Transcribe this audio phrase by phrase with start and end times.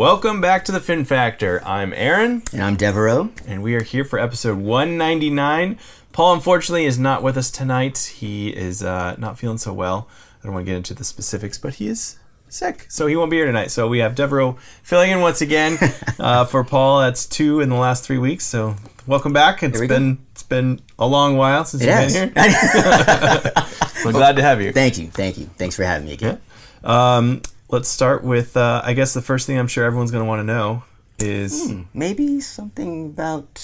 [0.00, 1.62] Welcome back to the Fin Factor.
[1.62, 3.28] I'm Aaron, And I'm Devereaux.
[3.46, 5.78] and we are here for episode 199.
[6.12, 7.98] Paul, unfortunately, is not with us tonight.
[8.16, 10.08] He is uh, not feeling so well.
[10.42, 12.18] I don't want to get into the specifics, but he is
[12.48, 13.70] sick, so he won't be here tonight.
[13.72, 15.76] So we have Devereaux filling in once again
[16.18, 17.00] uh, for Paul.
[17.00, 18.46] That's two in the last three weeks.
[18.46, 18.76] So
[19.06, 19.62] welcome back.
[19.62, 19.96] It's we go.
[19.96, 22.14] been it's been a long while since It you've has.
[22.14, 23.64] been here.
[24.06, 24.72] We're glad to have you.
[24.72, 25.44] thank you, thank you.
[25.58, 26.40] Thanks for having me again.
[26.82, 30.28] Um, let's start with, uh, I guess the first thing I'm sure everyone's going to
[30.28, 30.84] want to know
[31.18, 33.62] is Maybe something about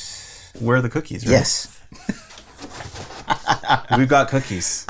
[0.60, 1.24] where are the cookies?
[1.24, 1.32] Right?
[1.32, 1.80] yes.
[3.96, 4.86] We've got cookies.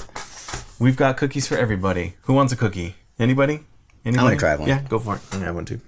[0.79, 2.15] We've got cookies for everybody.
[2.23, 2.97] Who wants a cookie?
[3.19, 3.61] Anybody?
[4.05, 4.20] Anybody?
[4.20, 4.69] I want to try one.
[4.69, 5.23] Yeah, go for it.
[5.33, 5.80] I'm gonna have one too.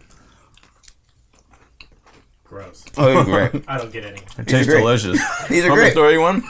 [2.45, 2.85] Gross.
[2.97, 3.65] Oh, great.
[3.69, 4.21] I don't get any.
[4.39, 5.21] It tastes delicious.
[5.49, 5.93] These are Want me to great.
[5.93, 6.43] throw you one?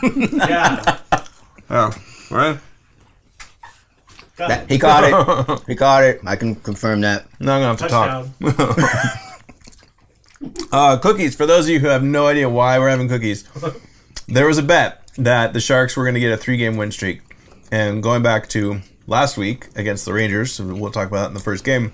[0.49, 0.99] Yeah.
[1.71, 1.91] oh,
[2.31, 2.59] all right.
[4.39, 4.71] Got That- it.
[4.71, 5.61] he caught it.
[5.67, 6.21] He caught it.
[6.25, 7.27] I can confirm that.
[7.41, 9.25] Now I'm gonna have to talk.
[10.71, 11.35] Uh, cookies.
[11.35, 13.45] For those of you who have no idea why we're having cookies,
[14.29, 17.23] there was a bet that the Sharks were going to get a three-game win streak,
[17.73, 21.41] and going back to last week against the Rangers, we'll talk about that in the
[21.41, 21.93] first game.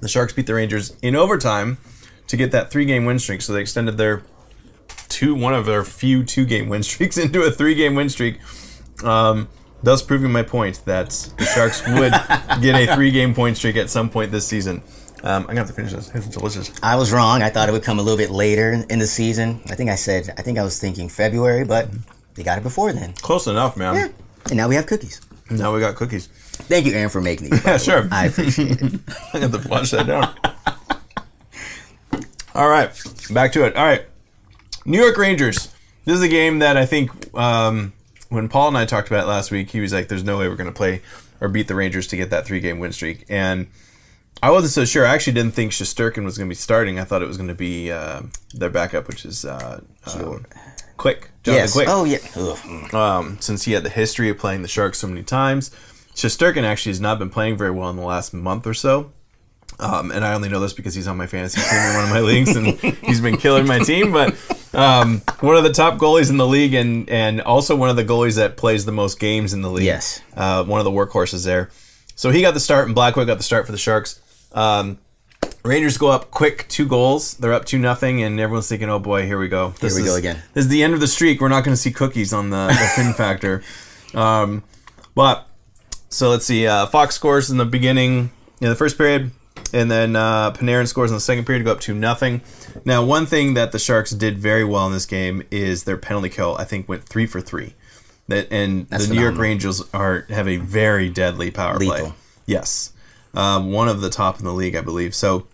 [0.00, 1.78] The Sharks beat the Rangers in overtime
[2.26, 4.22] to get that three-game win streak, so they extended their
[5.08, 8.38] two one of their few two-game win streaks into a three-game win streak.
[9.02, 9.48] Um,
[9.82, 12.12] thus proving my point that the Sharks would
[12.62, 14.82] get a three-game point streak at some point this season.
[15.24, 16.10] Um, I'm gonna have to finish this.
[16.14, 16.72] It's delicious.
[16.82, 17.42] I was wrong.
[17.42, 19.60] I thought it would come a little bit later in the season.
[19.66, 21.88] I think I said I think I was thinking February, but
[22.34, 23.12] they got it before then.
[23.14, 23.94] Close enough, man.
[23.94, 24.08] Yeah.
[24.46, 25.20] And now we have cookies.
[25.48, 26.26] Now we got cookies.
[26.26, 27.64] Thank you, Aaron, for making these.
[27.64, 28.08] Yeah, sure.
[28.10, 29.00] I appreciate it.
[29.34, 30.34] I have to flush that down.
[32.54, 32.90] All right,
[33.30, 33.76] back to it.
[33.76, 34.04] All right,
[34.84, 35.72] New York Rangers.
[36.04, 37.92] This is a game that I think um,
[38.32, 40.48] when Paul and I talked about it last week, he was like, "There's no way
[40.48, 41.02] we're going to play
[41.40, 43.68] or beat the Rangers to get that three game win streak." And
[44.42, 45.06] I wasn't so sure.
[45.06, 46.98] I actually didn't think Shesterkin was going to be starting.
[46.98, 48.22] I thought it was going to be uh,
[48.54, 50.46] their backup, which is uh, um,
[50.96, 51.30] Quick.
[51.42, 51.72] Jonathan yes.
[51.72, 53.16] Quick Oh yeah.
[53.16, 55.70] Um, since he had the history of playing the Sharks so many times.
[56.14, 59.12] Shesterkin actually has not been playing very well in the last month or so.
[59.78, 62.10] Um, and I only know this because he's on my fantasy team in one of
[62.10, 62.66] my leagues, and
[63.04, 64.12] he's been killing my team.
[64.12, 64.34] But
[64.74, 68.04] um, one of the top goalies in the league, and and also one of the
[68.04, 69.84] goalies that plays the most games in the league.
[69.84, 70.20] Yes.
[70.36, 71.70] uh, one of the workhorses there.
[72.14, 74.20] So he got the start, and Blackwood got the start for the Sharks.
[74.52, 74.98] Um,
[75.64, 77.34] Rangers go up quick, two goals.
[77.34, 79.74] They're up two nothing, and everyone's thinking, "Oh boy, here we go.
[79.80, 81.40] This we is, go again." This is the end of the streak.
[81.40, 83.62] We're not going to see cookies on the, the Fin Factor."
[84.14, 84.62] Um,
[85.14, 85.48] but
[86.08, 86.66] so let's see.
[86.66, 89.30] Uh, Fox scores in the beginning, in the first period,
[89.72, 92.42] and then uh, Panarin scores in the second period to go up to nothing.
[92.84, 96.28] Now, one thing that the Sharks did very well in this game is their penalty
[96.28, 96.56] kill.
[96.58, 97.74] I think went three for three.
[98.28, 99.36] That and That's the New York.
[99.36, 102.12] Rangers are have a very deadly power play.
[102.46, 102.92] Yes,
[103.34, 105.14] um, one of the top in the league, I believe.
[105.14, 105.46] So,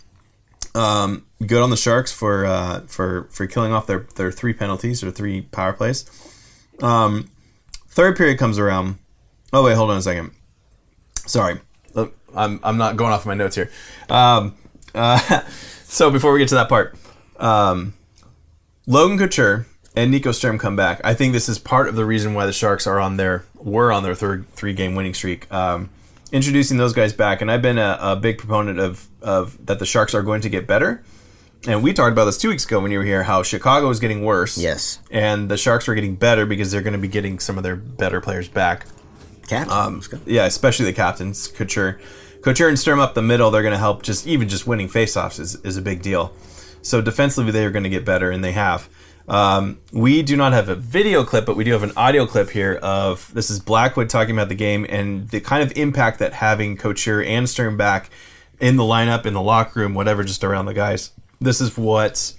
[0.74, 5.02] um, good on the Sharks for uh, for for killing off their their three penalties
[5.02, 6.04] or three power plays.
[6.82, 7.30] Um,
[7.88, 8.98] third period comes around.
[9.52, 10.32] Oh wait, hold on a second.
[11.26, 11.60] Sorry,
[12.34, 13.70] I'm I'm not going off my notes here.
[14.08, 14.54] Um,
[14.94, 15.18] uh,
[15.84, 16.96] so before we get to that part,
[17.38, 17.94] um,
[18.86, 21.00] Logan Couture and Nico Sturm come back.
[21.04, 23.92] I think this is part of the reason why the Sharks are on their were
[23.92, 25.52] on their third three game winning streak.
[25.52, 25.90] Um,
[26.32, 29.86] introducing those guys back, and I've been a, a big proponent of of that the
[29.86, 31.02] Sharks are going to get better.
[31.66, 33.98] And we talked about this two weeks ago when you were here, how Chicago is
[33.98, 34.56] getting worse.
[34.56, 35.00] Yes.
[35.10, 37.74] And the Sharks are getting better because they're going to be getting some of their
[37.74, 38.86] better players back.
[39.48, 39.72] Captain.
[39.72, 42.00] Um, yeah, especially the captains, Couture,
[42.42, 43.50] Couture and Sturm up the middle.
[43.50, 44.02] They're going to help.
[44.02, 46.32] Just even just winning faceoffs is is a big deal.
[46.82, 48.88] So defensively, they are going to get better, and they have.
[49.28, 52.48] Um, we do not have a video clip, but we do have an audio clip
[52.50, 56.32] here of this is Blackwood talking about the game and the kind of impact that
[56.32, 58.08] having Couture and Sturm back
[58.58, 61.10] in the lineup, in the locker room, whatever, just around the guys.
[61.40, 62.34] This is what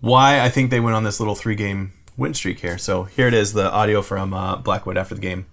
[0.00, 2.76] why I think they went on this little three game win streak here.
[2.76, 5.46] So here it is, the audio from uh, Blackwood after the game.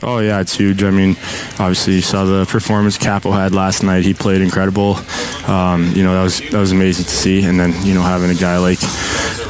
[0.00, 0.82] Oh yeah, it's huge.
[0.84, 1.16] I mean,
[1.58, 4.04] obviously you saw the performance Kaapo had last night.
[4.04, 4.96] He played incredible.
[5.46, 7.44] Um, you know that was that was amazing to see.
[7.44, 8.78] And then you know having a guy like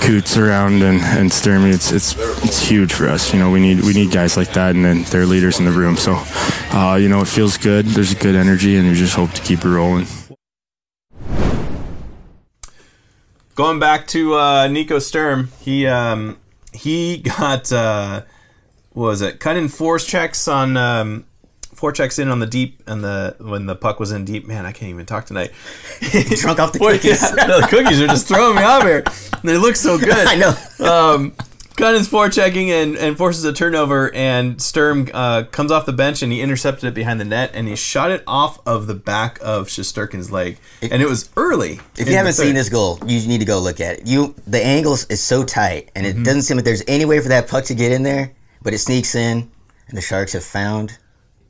[0.00, 2.14] Coots around and and it's it's
[2.44, 3.32] it's huge for us.
[3.32, 5.70] You know we need we need guys like that, and then they're leaders in the
[5.70, 5.96] room.
[5.96, 6.14] So
[6.72, 7.84] uh, you know it feels good.
[7.84, 10.06] There's a good energy, and we just hope to keep it rolling.
[13.54, 16.38] Going back to uh, Nico Sturm, he um,
[16.72, 18.22] he got uh,
[19.06, 19.40] was it?
[19.40, 21.24] Cut in four checks on um,
[21.74, 24.46] four checks in on the deep and the when the puck was in deep.
[24.46, 25.52] Man, I can't even talk tonight.
[26.40, 27.22] Drunk off the Boy, cookies.
[27.22, 29.04] yeah, the cookies are just throwing me off here.
[29.44, 30.26] They look so good.
[30.26, 30.54] I know.
[31.14, 31.34] um,
[31.76, 36.32] Gunnan's forechecking and, and forces a turnover, and Sturm uh, comes off the bench and
[36.32, 39.68] he intercepted it behind the net and he shot it off of the back of
[39.68, 41.78] Shesterkin's leg, and it was early.
[41.96, 44.06] If you haven't seen this goal, you need to go look at it.
[44.08, 46.24] You the angles is so tight, and it Mm-hmm.
[46.24, 48.32] doesn't seem like there's any way for that puck to get in there,
[48.62, 49.50] but it sneaks in,
[49.88, 50.98] and the Sharks have found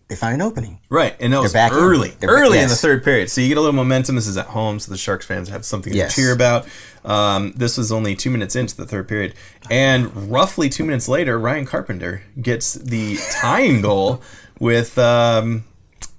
[0.09, 0.81] they found an opening.
[0.89, 1.77] Right, and that was back in.
[1.77, 3.29] early, They're early in the third period.
[3.29, 4.15] So you get a little momentum.
[4.15, 6.15] This is at home, so the Sharks fans have something Yes.
[6.15, 6.67] to cheer about.
[7.05, 9.35] Um, this was only two minutes into the third period,
[9.71, 14.23] and roughly two minutes later, Ryan Carpenter gets the tying goal
[14.59, 15.65] with, um,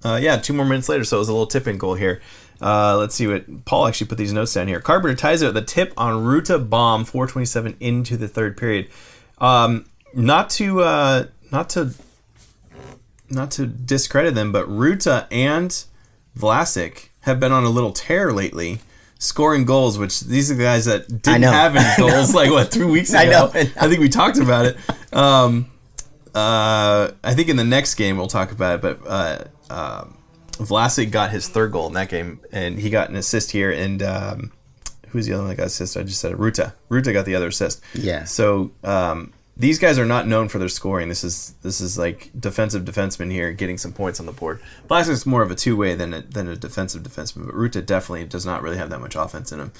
[0.05, 1.03] uh, yeah, two more minutes later.
[1.03, 2.21] So it was a little tip-in goal here.
[2.61, 4.79] Uh, let's see what Paul actually put these notes down here.
[4.81, 8.87] Carpenter ties it with a tip on Rutta bomb, 4:27 into the third period.
[9.39, 11.93] Um, not to, uh, not to
[13.29, 15.83] not to discredit them, but Rutta and
[16.37, 18.79] Vlasic have been on a little tear lately,
[19.19, 19.97] scoring goals.
[19.97, 23.19] Which these are the guys that didn't have any goals like what three weeks ago.
[23.19, 23.51] I know.
[23.53, 24.77] I think we talked about it.
[25.13, 25.69] Um,
[26.33, 28.81] uh, I think in the next game we'll talk about it.
[28.81, 30.15] But uh, um
[30.59, 33.71] Vlasic got his third goal in that game, and he got an assist here.
[33.71, 34.51] And um,
[35.09, 35.95] who's the other one that got assist?
[35.95, 36.37] I just said it.
[36.37, 36.73] Rutta.
[36.89, 37.81] Rutta got the other assist.
[37.93, 38.25] Yeah.
[38.25, 41.09] So um, these guys are not known for their scoring.
[41.09, 44.61] This is this is like defensive defenseman here getting some points on the board.
[44.89, 48.23] Vlasic's more of a two way than a, than a defensive defenseman, but Rutta definitely
[48.25, 49.71] does not really have that much offense in him.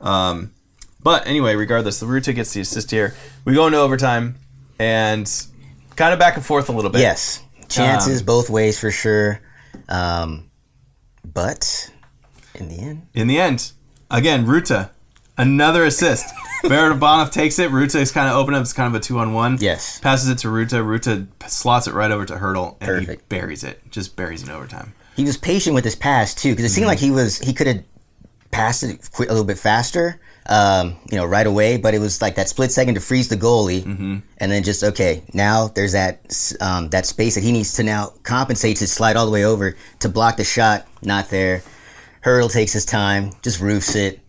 [0.00, 0.52] Um,
[1.00, 3.14] but anyway, regardless, the Rutta gets the assist here.
[3.44, 4.34] We go into overtime
[4.80, 5.30] and
[5.94, 7.00] kind of back and forth a little bit.
[7.00, 9.40] Yes, chances both ways for sure,
[9.88, 10.50] um,
[11.24, 11.90] but
[12.56, 13.70] in the end, In the end,
[14.10, 14.90] again, Rutta,
[15.40, 16.26] another assist.
[16.64, 17.70] Barabanov takes it.
[17.70, 18.60] Rutta is kind of open up.
[18.62, 19.56] It's kind of a two on one.
[19.60, 19.98] Yes.
[20.00, 20.82] Passes it to Rutta.
[20.84, 23.80] Rutta slots it right over to Hertl, and he buries it.
[23.90, 24.92] Just buries it in overtime.
[25.16, 26.74] he was patient with his pass too, because it Mm-hmm.
[26.74, 27.82] seemed like he was he could have
[28.50, 31.76] passed it a little bit faster, um, you know, right away.
[31.78, 34.18] But it was like that split second to freeze the goalie, Mm-hmm.
[34.38, 36.20] and then just okay, now there's that
[36.60, 39.76] um, that space that he needs to now compensate to slide all the way over
[40.00, 40.86] to block the shot.
[41.02, 41.62] Not there.
[42.22, 44.20] Hertl takes his time, just roofs it.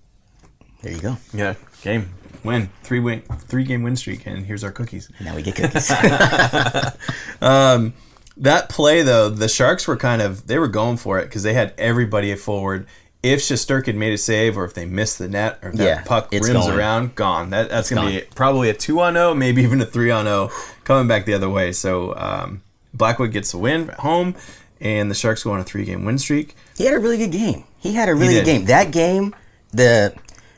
[0.81, 1.18] There you go.
[1.33, 2.10] Yeah, game
[2.44, 5.10] win three win three game win streak, and here's our cookies.
[5.18, 5.92] And Now we get cookies.
[8.38, 11.54] That play though, the Sharks were kind of they were going for it because they
[11.54, 12.88] had everybody forward.
[13.22, 16.01] If Shesterkin made a save, or if they missed the net, or if that Yeah,
[16.04, 16.74] puck rims gone.
[16.75, 17.50] around, gone.
[17.51, 20.50] That that's gonna be probably a two on zero, maybe even a three on zero,
[20.86, 21.72] coming back the other way.
[21.72, 22.63] So um,
[22.95, 24.34] Blackwood gets the win at home,
[24.80, 26.56] and the Sharks go on a three game win streak.
[26.77, 27.66] He had a really good game.
[27.77, 28.66] He had a really good game.
[28.66, 29.36] That game,
[29.72, 30.16] the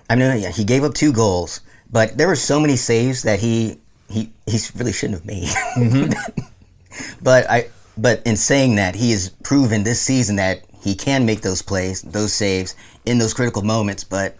[0.10, 1.62] I mean, yeah, he gave up two goals,
[1.92, 3.80] but there were so many saves that he
[4.10, 5.50] he he really shouldn't have made.
[5.78, 6.44] Mm-hmm.
[7.24, 11.42] but I but in saying that, he has proven this season that he can make
[11.42, 14.04] those plays, those saves in those critical moments.
[14.04, 14.36] But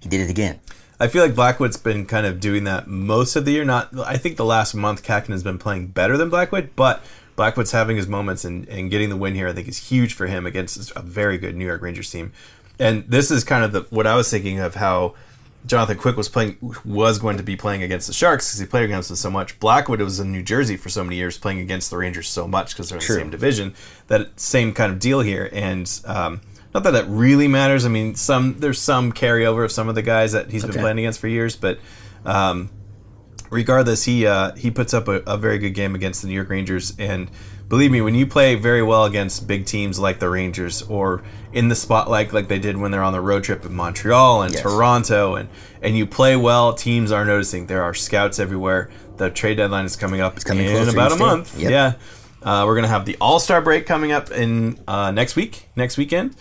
[0.00, 0.60] he did it again.
[1.00, 3.64] I feel like Blackwood's been kind of doing that most of the year.
[3.64, 7.04] Not, I think the last month Kakin has been playing better than Blackwood, but
[7.36, 9.46] Blackwood's having his moments and, and getting the win here.
[9.46, 12.32] I think is huge for him against a very good New York Rangers team.
[12.78, 15.14] And this is kind of the what I was thinking of how
[15.66, 18.84] Jonathan Quick was playing was going to be playing against the Sharks because he played
[18.84, 19.58] against them so much.
[19.60, 22.74] Blackwood was in New Jersey for so many years playing against the Rangers so much
[22.74, 23.16] because they're in True.
[23.16, 23.74] the same division.
[24.06, 26.40] That same kind of deal here, and um,
[26.72, 27.84] not that that really matters.
[27.84, 30.98] I mean, some there's some carryover of some of the guys that he's been playing
[30.98, 31.78] against for years, but
[32.24, 32.70] um,
[33.50, 36.48] regardless, he uh, he puts up a, a very good game against the New York
[36.48, 36.94] Rangers.
[36.98, 37.30] And
[37.68, 41.22] believe me, when you play very well against big teams like the Rangers, or
[41.52, 44.52] in the spotlight like they did when they're on the road trip in Montreal and
[44.52, 44.62] Yes.
[44.62, 45.48] Toronto, and
[45.82, 47.66] and you play well, teams are noticing.
[47.66, 48.90] There are scouts everywhere.
[49.16, 51.58] The trade deadline is coming up coming in about a month.
[51.58, 51.70] Yep.
[51.70, 51.92] Yeah.
[52.42, 55.96] Uh, we're gonna have the All Star break coming up in uh, next week, next
[55.98, 56.36] weekend,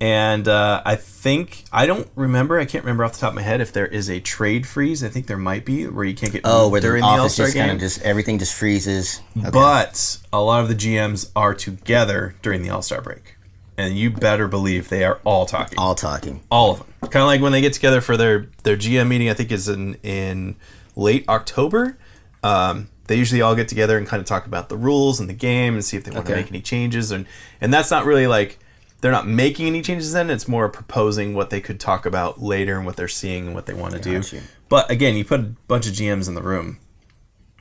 [0.00, 2.58] and uh, I think I don't remember.
[2.58, 5.04] I can't remember off the top of my head if there is a trade freeze.
[5.04, 7.28] I think there might be where you can't get Oh, where during the the All
[7.28, 7.70] Star game.
[7.70, 9.20] of just everything just freezes.
[9.38, 9.50] Okay.
[9.50, 13.36] But a lot of the GMs are together during the All Star break,
[13.76, 16.42] and you better believe they are all talking all talking.
[16.50, 16.86] all of them.
[17.10, 19.28] Kind of like when they get together for their their GM meeting.
[19.28, 20.56] I think is in in
[20.96, 21.98] late October.
[22.42, 25.34] Um, they usually all get together and kind of talk about the rules and the
[25.34, 27.10] game and see if they want to make any changes.
[27.10, 27.26] And
[27.60, 28.58] and that's not really like
[29.00, 30.12] they're not making any changes.
[30.12, 33.54] Then it's more proposing what they could talk about later and what they're seeing and
[33.54, 34.20] what they want to do.
[34.36, 34.42] You.
[34.68, 36.78] But again, you put a bunch of GMs in the room.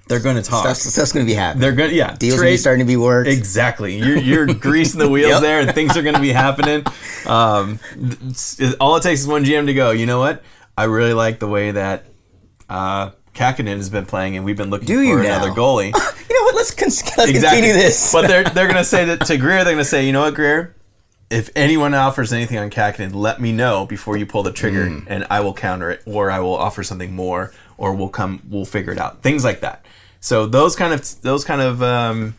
[0.08, 0.64] They're going to talk.
[0.66, 1.62] Stuff's, stuff's going to be happening.
[1.62, 2.16] they're going, yeah.
[2.16, 3.30] Deals are trade- starting to be worked.
[3.30, 3.96] Exactly.
[3.98, 4.18] You're,
[4.48, 5.42] you're greasing the wheels Yep.
[5.42, 6.84] there, and things are going to be happening.
[7.28, 7.80] Um,
[8.80, 9.92] all it takes is one GM to go.
[9.92, 10.42] You know what?
[10.76, 12.06] I really like the way that
[12.70, 15.54] uh, Kahkonen has been playing, and we've been looking Do for you another now?
[15.54, 15.86] goalie.
[16.30, 16.56] you know what?
[16.56, 17.34] Let's, con- let's exactly.
[17.34, 18.12] continue this.
[18.14, 19.64] but they're they're going to say that to Grier.
[19.66, 20.76] They're going to say, you know what, Grier?
[21.30, 25.00] If anyone offers anything on Kahkonen, let me know before you pull the trigger, Hmm.
[25.08, 28.66] and I will counter it, or I will offer something more, or we'll come we'll
[28.66, 29.22] figure it out.
[29.22, 29.86] Things like that.
[30.22, 32.36] So those kind of those kind of um,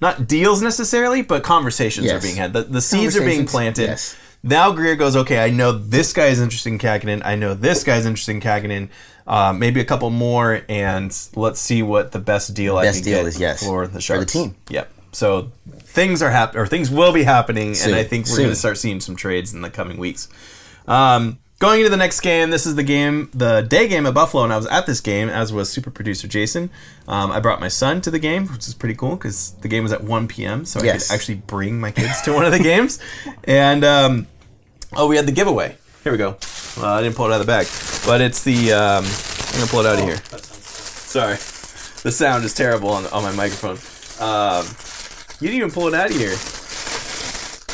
[0.00, 2.52] not deals necessarily, but conversations are being had.
[2.52, 3.86] The, the seeds are being planted.
[3.86, 4.16] yes.
[4.42, 7.22] Now Grier goes, okay, I know this guy is interested in Kahkonen.
[7.24, 8.88] I know this guy's interested in Kahkonen.
[9.26, 13.04] Uh, maybe a couple more, and let's see what the best deal I Best can
[13.04, 14.54] deal get is, yes, for the for the team.
[14.68, 14.90] Yep.
[15.12, 15.50] So
[15.94, 17.92] things are happening, or things will be happening, Soon.
[17.92, 20.28] and I think we're going to start seeing some trades in the coming weeks.
[20.88, 24.42] Um, going into the next game, this is the game, the day game at Buffalo,
[24.42, 26.68] and I was at this game, as was super producer Jason.
[27.06, 29.84] Um, I brought my son to the game, which is pretty cool because the game
[29.84, 32.58] was at 1 p.m., so I could actually bring my kids to one of the
[32.62, 32.98] games.
[33.44, 34.26] And um,
[34.94, 35.76] oh, we had the giveaway.
[36.02, 36.36] Here we go.
[36.76, 37.66] Uh, I didn't pull it out of the bag,
[38.04, 38.72] but it's the.
[38.72, 40.16] Um, I'm gonna pull it out of here.
[40.40, 41.36] Sorry,
[42.02, 43.78] the sound is terrible on, on my microphone.
[45.44, 46.30] You didn't even pull it out of here.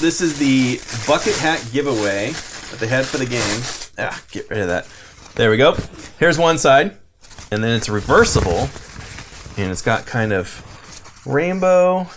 [0.00, 3.62] This is the bucket hat giveaway that they had for the game.
[3.96, 4.88] Ah, get rid of that.
[5.36, 5.76] There we go.
[6.18, 6.96] Here's one side,
[7.52, 8.68] and then it's reversible,
[9.56, 12.08] and it's got kind of rainbow.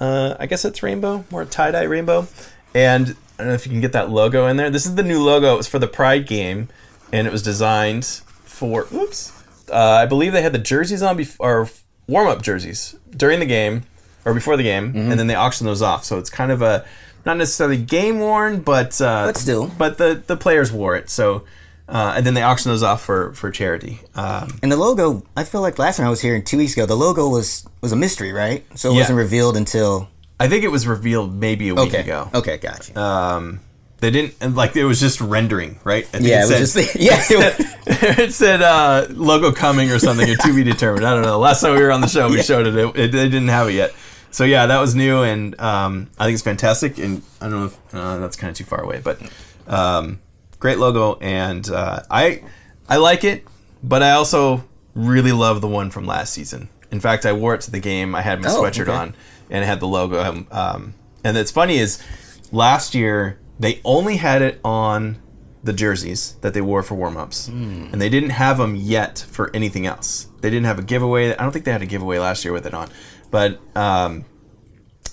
[0.00, 2.26] Uh, I guess it's rainbow, more tie dye rainbow.
[2.74, 4.70] And I don't know if you can get that logo in there.
[4.70, 5.52] This is the new logo.
[5.52, 6.70] It was for the Pride game,
[7.12, 8.86] and it was designed for.
[8.90, 9.30] Oops.
[9.70, 11.68] Uh, I believe they had the jerseys on before, or
[12.06, 13.84] warm up jerseys during the game
[14.24, 16.04] or before the game, and then they auction those off.
[16.04, 16.84] So it's kind of a
[17.24, 19.70] not necessarily game worn, but uh, But still.
[19.78, 21.10] but the the players wore it.
[21.10, 21.44] So.
[21.88, 24.00] Uh, and then they auction those off for, for charity.
[24.14, 26.86] Um, And the logo, I feel like last time I was here two weeks ago,
[26.86, 28.64] the logo was was a mystery, right?
[28.78, 29.00] So it Yeah.
[29.00, 30.08] wasn't revealed until
[30.40, 32.00] I think it was revealed maybe a week okay.
[32.00, 32.30] ago.
[32.32, 32.98] Okay, gotcha.
[32.98, 33.60] um,
[33.98, 36.04] they didn't and, like it was just rendering, right?
[36.14, 37.22] I think yeah, it was said, just yeah.
[37.28, 37.76] It was,
[38.18, 41.04] it said uh, logo coming or something or to be determined.
[41.04, 41.38] I don't know.
[41.40, 42.74] Last time we were on the show, we showed it.
[42.76, 43.12] It, it.
[43.12, 43.92] They didn't have it yet.
[44.32, 46.98] So yeah, that was new, and um, I think it's fantastic.
[46.98, 49.20] And I don't know if uh, that's kind of too far away, but
[49.68, 50.18] um,
[50.58, 52.42] great logo, and uh, I
[52.88, 53.44] I like it,
[53.82, 56.68] but I also really love the one from last season.
[56.90, 58.14] In fact, I wore it to the game.
[58.14, 58.92] I had my Oh, sweatshirt okay.
[58.92, 59.14] on,
[59.50, 60.20] and it had the logo.
[60.22, 62.02] Um, um, and it's funny is
[62.50, 65.18] last year they only had it on
[65.62, 69.86] the jerseys that they wore for warm-ups and they didn't have them yet for anything
[69.86, 72.52] else they didn't have a giveaway i don't think they had a giveaway last year
[72.52, 72.90] with it on
[73.32, 74.24] but um,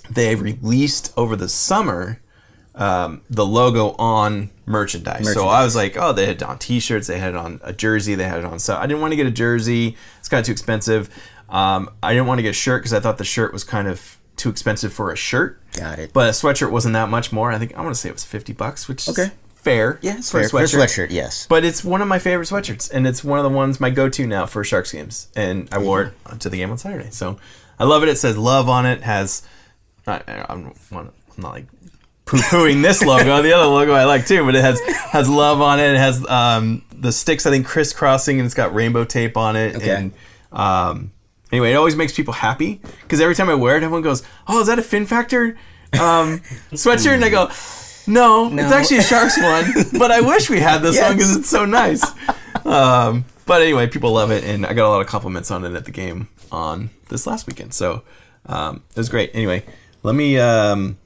[0.08, 2.20] they released over the summer
[2.76, 5.32] um, the logo on merchandise.
[5.34, 7.72] So I was like, oh, they had it on T-shirts, they had it on a
[7.72, 8.58] jersey, they had it on.
[8.60, 11.10] So I didn't want to get a jersey; it's kind of too expensive.
[11.48, 13.88] Um, I didn't want to get a shirt because I thought the shirt was kind
[13.88, 15.60] of too expensive for a shirt.
[15.72, 16.12] Got it.
[16.12, 17.50] But a sweatshirt wasn't that much more.
[17.50, 19.32] I think I want to say it was fifty bucks, which is Okay.
[19.56, 19.98] fair.
[20.00, 20.66] yeah, it's for a fair.
[20.66, 21.46] For a sweatshirt, yes.
[21.48, 24.26] But it's one of my favorite sweatshirts, and it's one of the ones my go-to
[24.26, 25.26] now for Sharks games.
[25.34, 27.38] And I wore it to the game on Saturday, so
[27.80, 28.10] I love it.
[28.10, 29.02] It says "love" on it.
[29.02, 29.42] Has
[30.06, 31.66] I, I'm, I'm not like
[32.26, 33.42] poo-pooing this logo.
[33.42, 35.94] The other logo I like too, but it has has love on it.
[35.94, 39.76] It has um, the sticks I think crisscrossing, and it's got rainbow tape on it.
[39.76, 39.96] Okay.
[39.96, 40.12] And
[40.52, 41.10] um,
[41.50, 44.60] anyway, it always makes people happy because every time I wear it, everyone goes, "Oh,
[44.60, 45.56] is that a Fin Factor
[45.94, 46.40] um,
[46.72, 47.50] sweatshirt?" And I go.
[48.06, 51.48] No, it's actually a Sharks one, but I wish we had this one because it's
[51.48, 52.02] so nice.
[52.64, 55.74] Um, but anyway, people love it, and I got a lot of compliments on it
[55.74, 57.74] at the game on this last weekend.
[57.74, 58.02] So
[58.46, 59.30] um, it was great.
[59.34, 59.64] Anyway,
[60.02, 60.38] let me.
[60.38, 60.98] Um,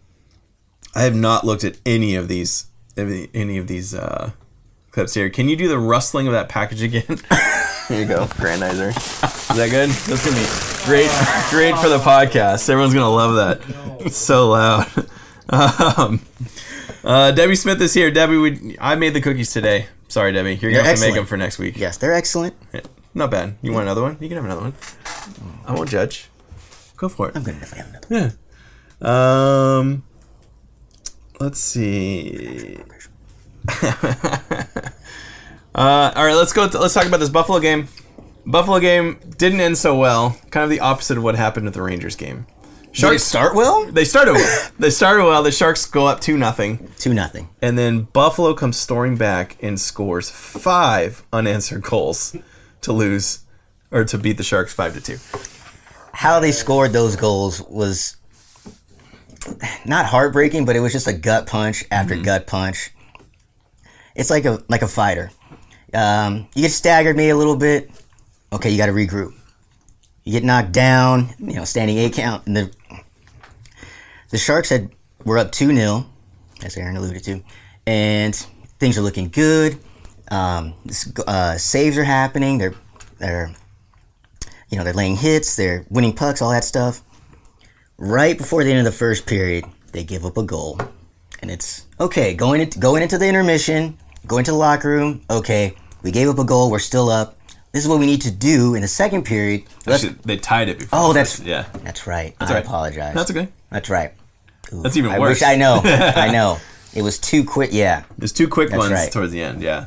[0.94, 4.30] I have not looked at any of these any, of these uh,
[4.90, 5.28] clips here.
[5.28, 7.02] Can you do the rustling of that package again?
[7.88, 8.90] here you go, Grandizer.
[8.90, 9.90] Is that good?
[9.90, 11.10] That's gonna be great.
[11.50, 12.68] Great for the podcast.
[12.68, 14.06] Everyone's gonna love that.
[14.06, 14.86] It's so loud.
[15.46, 16.22] Um,
[17.04, 18.10] uh, Debbie Smith is here.
[18.10, 19.88] Debbie, we, I made the cookies today.
[20.08, 20.54] Sorry, Debbie.
[20.54, 21.76] You're gonna have to make them for next week.
[21.76, 22.54] Yes, they're excellent.
[22.72, 22.80] Yeah,
[23.14, 23.56] Not bad.
[23.62, 24.16] You want another one?
[24.21, 24.75] You can have another one.
[25.66, 26.28] I won't judge.
[26.97, 27.37] Go for it.
[27.37, 28.35] I'm gonna have another.
[29.00, 29.78] Yeah.
[29.78, 30.02] Um.
[31.40, 32.78] Let's see.
[33.83, 33.92] uh,
[35.75, 36.68] all right, let's go.
[36.68, 37.88] To, let's talk about this Buffalo game.
[38.47, 40.38] Buffalo game didn't end so well.
[40.50, 42.47] Kind of the opposite of what happened at the Rangers game.
[42.92, 43.87] Sharks start well?
[43.87, 44.71] They started well.
[44.78, 45.42] they started well.
[45.42, 47.49] The Sharks go up two nothing, Two nothing.
[47.61, 52.37] and then Buffalo comes storming back and scores five unanswered goals
[52.85, 53.41] to lose
[53.91, 55.19] or to beat the Sharks five to two.
[56.12, 58.17] How they scored those goals was
[59.85, 62.91] not heartbreaking, but it was just a gut punch after gut punch.
[64.14, 65.31] It's like a like a fighter.
[65.93, 67.91] Um, you get staggered maybe a little bit.
[68.53, 69.35] Okay, you got to regroup.
[70.25, 71.31] You get knocked down.
[71.38, 72.47] You know, standing eight count.
[72.47, 72.73] And the
[74.31, 74.91] the Sharks had
[75.25, 76.07] were up two 0
[76.64, 77.43] as Aaron alluded to,
[77.87, 78.35] and
[78.79, 79.79] things are looking good.
[80.35, 80.75] Um,
[81.26, 82.59] uh, saves are happening.
[82.59, 82.75] They're
[83.19, 83.50] they're
[84.71, 85.57] you know they're laying hits.
[85.57, 86.43] They're winning pucks.
[86.43, 87.03] All that stuff.
[87.97, 90.81] Right before the end of the first period, they give up a goal,
[91.41, 92.35] and it's okay.
[92.35, 95.23] Going into going into the intermission, going to the locker room.
[95.31, 96.71] Okay, we gave up a goal.
[96.71, 97.37] We're still up.
[97.73, 99.62] this is what we need to do in the second period.
[99.87, 100.99] Actually, they tied it before.
[101.00, 101.67] oh, that's yeah.
[101.85, 102.35] That's right.
[102.41, 102.64] That's I right.
[102.64, 103.14] apologize.
[103.14, 103.49] That's okay.
[103.71, 104.12] That's right.
[104.73, 105.41] Ooh, That's even I worse.
[105.41, 105.81] wish I know.
[105.85, 106.59] I know.
[106.95, 107.71] It was too quick.
[107.73, 108.05] Yeah.
[108.19, 109.12] There's two quick That's ones right.
[109.12, 109.62] towards the end.
[109.62, 109.87] Yeah.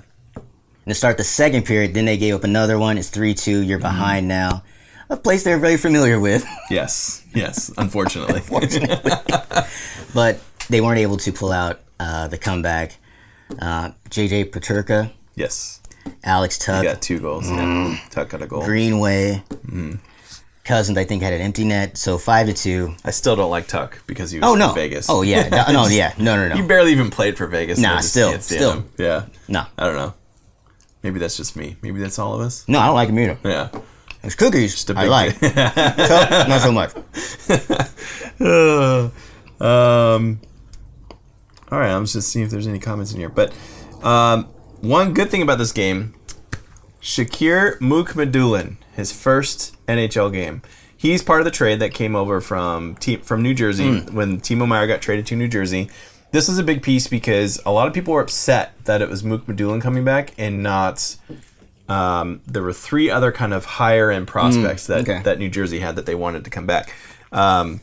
[0.87, 2.97] And to start the second period, then they gave up another one.
[2.97, 3.59] It's 3 2.
[3.61, 3.81] You're Mm-hmm.
[3.87, 4.63] behind now.
[5.09, 6.45] A place they're very familiar with.
[6.69, 7.25] Yes.
[7.35, 7.69] Yes.
[7.77, 8.35] Unfortunately.
[8.35, 9.11] unfortunately.
[10.13, 10.39] but
[10.69, 12.95] they weren't able to pull out uh, the comeback.
[13.61, 15.81] Uh, JJ Peterka, yes.
[16.23, 17.49] Alex Tuch, He got two goals.
[17.49, 17.97] Yeah.
[18.09, 18.63] Tuch got a goal.
[18.63, 19.95] Greenway, Mm-hmm.
[20.63, 20.97] Cousins.
[20.97, 22.95] I think had an empty net, so five to two.
[23.03, 25.09] I still don't like Tuch because he was Oh no, Vegas.
[25.09, 26.55] Oh yeah, no, no, yeah, no, no, no.
[26.61, 27.77] He barely even played for Vegas.
[27.77, 28.71] Nah, still, still.
[28.73, 28.89] him.
[28.97, 29.25] Yeah.
[29.49, 30.13] no, I don't know.
[31.07, 31.77] Maybe that's just me.
[31.81, 32.67] Maybe that's all of us.
[32.67, 32.79] no.
[32.79, 33.39] I don't like him either.
[33.45, 33.69] Yeah.
[34.23, 34.89] It's cookies.
[34.89, 35.41] a I like.
[36.49, 36.93] Not so much.
[39.61, 40.41] um,
[41.71, 43.29] all right, I'm just seeing if there's any comments in here.
[43.29, 43.53] But
[44.03, 44.49] um,
[44.81, 46.13] one good thing about this game,
[47.01, 50.61] Shakir Mukhamadullin, his first NHL game.
[50.97, 54.67] He's part of the trade that came over from te- from New Jersey when Timo
[54.67, 55.89] Meier got traded to New Jersey.
[56.31, 59.23] This is a big piece because a lot of people were upset that it was
[59.23, 61.15] Mukhamadullin coming back and not.
[61.89, 65.21] Um, there were three other kind of higher end prospects that, okay.
[65.23, 66.93] that New Jersey had that they wanted to come back.
[67.31, 67.79] Um,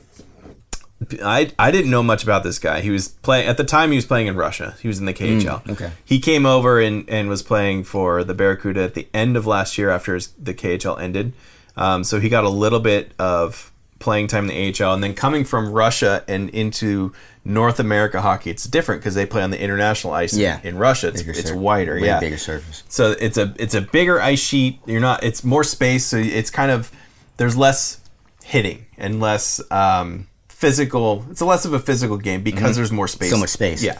[1.22, 2.80] I I didn't know much about this guy.
[2.80, 3.90] He was playing at the time.
[3.90, 4.76] He was playing in Russia.
[4.80, 5.68] He was in the KHL.
[5.70, 5.92] okay.
[6.04, 9.76] He came over and, and was playing for the Barracuda at the end of last
[9.78, 11.32] year after his, the KHL ended.
[11.76, 15.14] Um, so he got a little bit of playing time in the AHL, and then
[15.14, 17.12] coming from Russia and into
[17.44, 20.34] North America hockey, it's different because they play on the international ice.
[20.34, 20.60] Yeah.
[20.62, 21.98] In, Russia, it's, it's sur- wider.
[21.98, 22.18] yeah.
[22.18, 22.82] bigger surface.
[22.88, 24.80] So it's a it's a bigger ice sheet.
[24.86, 25.22] You're not.
[25.22, 26.06] It's more space.
[26.06, 26.90] So it's kind of
[27.36, 28.00] there's less
[28.42, 31.26] hitting and less um, physical.
[31.30, 33.28] It's less of a physical game because there's more space.
[33.28, 33.36] Mm-hmm.
[33.36, 33.82] So much space.
[33.82, 33.98] Yeah.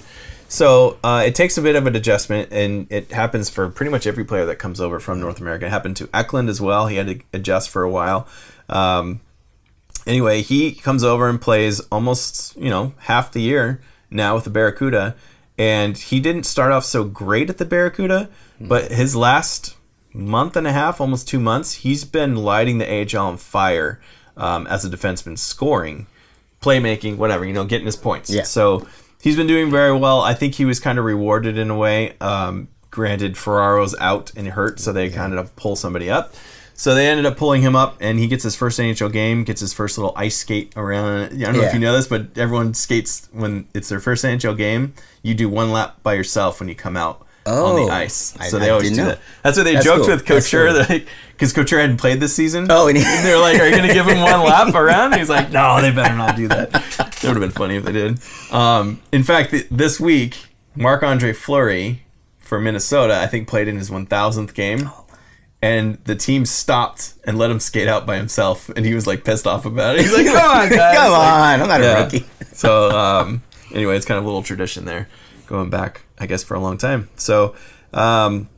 [0.48, 4.06] So uh, it takes a bit of an adjustment, and it happens for pretty much
[4.06, 5.66] every player that comes over from North America.
[5.66, 6.86] It happened to Eklund as well.
[6.86, 8.28] He had to adjust for a while.
[8.68, 9.20] Um,
[10.06, 14.50] anyway, he comes over and plays almost you know half the year now with the
[14.50, 15.16] Barracuda,
[15.59, 18.28] and he didn't start off so great at the Barracuda,
[18.61, 19.76] but his last
[20.12, 24.00] month and a half, almost two months, he's been lighting the AHL on fire
[24.37, 26.07] um, as a defenseman, scoring,
[26.61, 28.31] playmaking, whatever, you know, getting his points.
[28.31, 28.44] Yeah.
[28.44, 28.87] So
[29.20, 30.20] he's been doing very well.
[30.20, 32.16] I think he was kind of rewarded in a way.
[32.20, 36.33] Um, granted, Ferraro's out and hurt, so they kind of pull somebody up.
[36.76, 39.60] So they ended up pulling him up, and he gets his first NHL game, gets
[39.60, 41.06] his first little ice skate around.
[41.06, 44.56] I don't know if you know this, but everyone skates when it's their first NHL
[44.56, 44.92] game.
[45.22, 48.34] You do one lap by yourself when you come out on Oh, the ice.
[48.48, 49.04] So I they always do know.
[49.06, 49.20] that.
[49.44, 50.14] That's what they That's joked cool.
[50.16, 50.98] with Couture cool.
[51.32, 52.66] because Couture hadn't played this season.
[52.70, 55.12] Oh, and he- And they're like, "Are you going to give him one lap around?"
[55.12, 57.84] And he's like, "No, they better not do that." That would have been funny if
[57.84, 58.18] they did.
[58.50, 62.02] Um, in fact, th- this week, Marc Andre Fleury
[62.40, 64.90] for Minnesota, I think, played in his 1,000th game.
[65.64, 69.24] And the team stopped and let him skate out by himself, and he was like
[69.24, 70.03] pissed off about it.
[70.03, 72.27] He's like, "Come on, guys!" Come on, I'm not a rookie.
[72.53, 75.09] so um, anyway, it's kind of a little tradition there,
[75.46, 77.09] going back, I guess, for a long time.
[77.16, 77.55] So
[77.94, 78.48] um,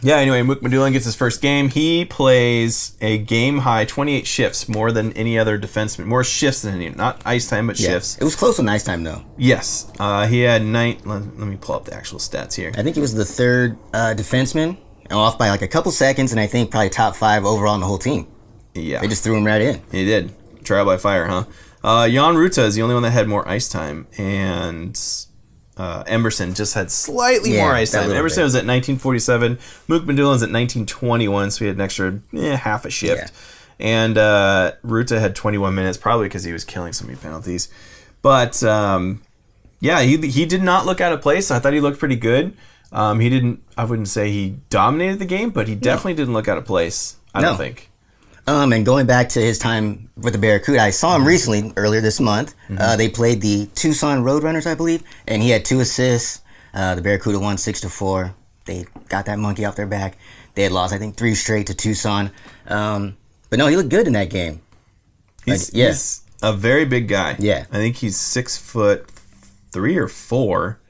[0.00, 0.16] yeah.
[0.16, 1.68] Anyway, Mukhamadullin gets his first game.
[1.68, 6.06] He plays a game high 28 shifts, more than any other defenseman.
[6.06, 7.90] More shifts than any, not ice time, but Yeah.
[7.90, 8.16] shifts.
[8.16, 9.22] It was close to ice time though.
[9.36, 10.98] Yes, uh, he had nine.
[11.04, 12.72] Let, let me pull up the actual stats here.
[12.78, 14.78] I think he was the third uh, defenseman,
[15.10, 17.86] off by like a couple seconds, and I think probably top five overall in the
[17.86, 18.26] whole team.
[18.74, 19.82] Yeah, They just threw him right in.
[19.90, 20.32] He did.
[20.64, 21.44] Trial by fire, huh?
[21.82, 24.98] Uh, Jan Rutta is the only one that had more ice time, and
[25.76, 28.10] uh, Emberson just had slightly Yeah, more ice time.
[28.10, 28.44] Emberson bit.
[28.44, 29.56] was at 1947.
[29.88, 33.32] Mukhamadullin's at 1921, so he had an extra eh, half a shift.
[33.80, 37.68] And uh, Rutta had 21 minutes, probably because he was killing so many penalties.
[38.22, 39.22] But um,
[39.80, 41.50] yeah, he, he did not look out of place.
[41.52, 42.56] I thought he looked pretty good.
[42.92, 43.62] Um, he didn't.
[43.76, 47.16] I wouldn't say he dominated the game, but he definitely didn't look out of place.
[47.34, 47.48] I No.
[47.48, 47.90] don't think.
[48.46, 52.00] Um, and going back to his time with the Barracuda, I saw him recently earlier
[52.00, 52.54] this month.
[52.78, 56.40] Uh, they played the Tucson Roadrunners, I believe, and he had two assists.
[56.72, 58.34] Uh, the Barracuda won six to four.
[58.64, 60.16] They got that monkey off their back.
[60.54, 62.30] They had lost, I think, three straight to Tucson.
[62.66, 63.18] Um,
[63.50, 64.62] but no, he looked good in that game.
[65.44, 65.88] He's, Like, yeah.
[65.88, 67.36] he's a very big guy.
[67.38, 67.66] Yeah.
[67.70, 69.10] I think he's six foot
[69.72, 70.80] three or four.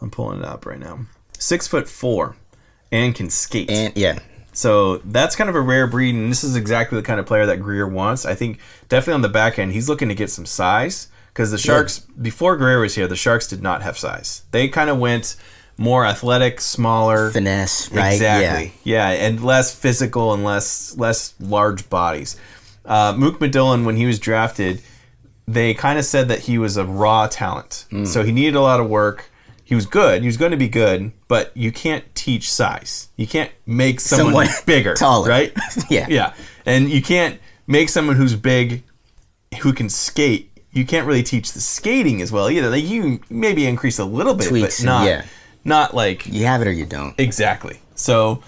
[0.00, 1.06] I'm pulling it up right now.
[1.38, 2.36] Six foot four,
[2.90, 3.70] and can skate.
[3.70, 4.18] And yeah,
[4.52, 7.46] so that's kind of a rare breed, and this is exactly the kind of player
[7.46, 8.26] that Grier wants.
[8.26, 11.58] I think definitely on the back end, he's looking to get some size because the
[11.58, 14.42] Sharks before Grier was here, the Sharks did not have size.
[14.50, 15.36] They kind of went
[15.76, 18.14] more athletic, smaller, finesse, right?
[18.14, 18.72] Exactly.
[18.82, 19.10] Yeah.
[19.10, 22.36] and less physical and less less large bodies.
[22.84, 24.82] Uh, Mukhamadullin, when he was drafted,
[25.46, 27.86] they kind of said that he was a raw talent.
[27.92, 28.06] Mm.
[28.06, 29.30] So he needed a lot of work.
[29.68, 30.22] He was good.
[30.22, 33.08] He was going to be good, but you can't teach size.
[33.16, 35.28] You can't make someone, Someone bigger, taller.
[35.28, 35.52] right?
[35.90, 36.06] Yeah.
[36.08, 36.32] yeah,
[36.64, 38.82] and you can't make someone who's big
[39.60, 40.50] who can skate.
[40.72, 42.70] You can't really teach the skating as well either.
[42.70, 45.26] Like you maybe increase a little bit, Tweaks but not yeah.
[45.64, 47.14] not like You have it or you don't.
[47.20, 47.80] Exactly.
[47.94, 48.42] So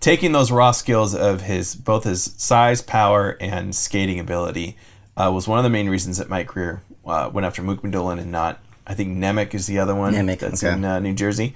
[0.00, 4.76] taking those raw skills of his both his size, power, and skating ability
[5.16, 8.30] uh, was one of the main reasons that Mike Grier uh, went after Mukhamadullin and
[8.30, 10.74] not I think Nemec is the other one Nemec, that's okay.
[10.74, 11.54] in uh, New Jersey.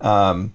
[0.00, 0.54] Um,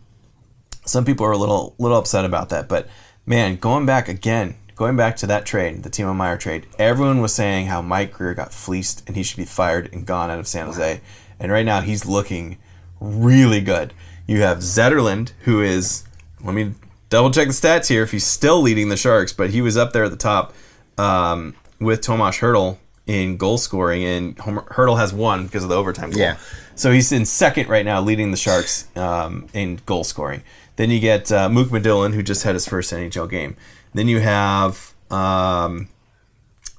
[0.86, 2.88] some people are a little little upset about that, but
[3.26, 7.34] man, going back again, going back to that trade, the Timo Meier trade, everyone was
[7.34, 10.48] saying how Mike Grier got fleeced and he should be fired and gone out of
[10.48, 11.02] San Jose,
[11.40, 12.58] and right now he's looking
[13.00, 13.94] really good.
[14.28, 16.06] You have Zetterlund, who is
[16.44, 16.74] let me
[17.10, 19.94] double check the stats here if he's still leading the Sharks, but he was up
[19.94, 20.54] there at the top
[20.98, 25.76] um, with Tomas Hertl in goal scoring, and Homer- Hertl has one because of the
[25.76, 26.20] overtime goal.
[26.22, 26.38] Yeah.
[26.76, 30.42] So he's in second right now, leading the Sharks um, in goal scoring.
[30.78, 33.56] Then you get uh, Mukhamadullin, who just had his first NHL game.
[33.94, 35.89] Then you have um,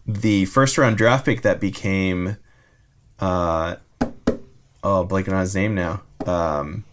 [0.06, 2.36] the first round draft pick that became,
[3.20, 3.76] uh,
[4.82, 6.02] oh, blanking on his name now.
[6.26, 6.84] Um,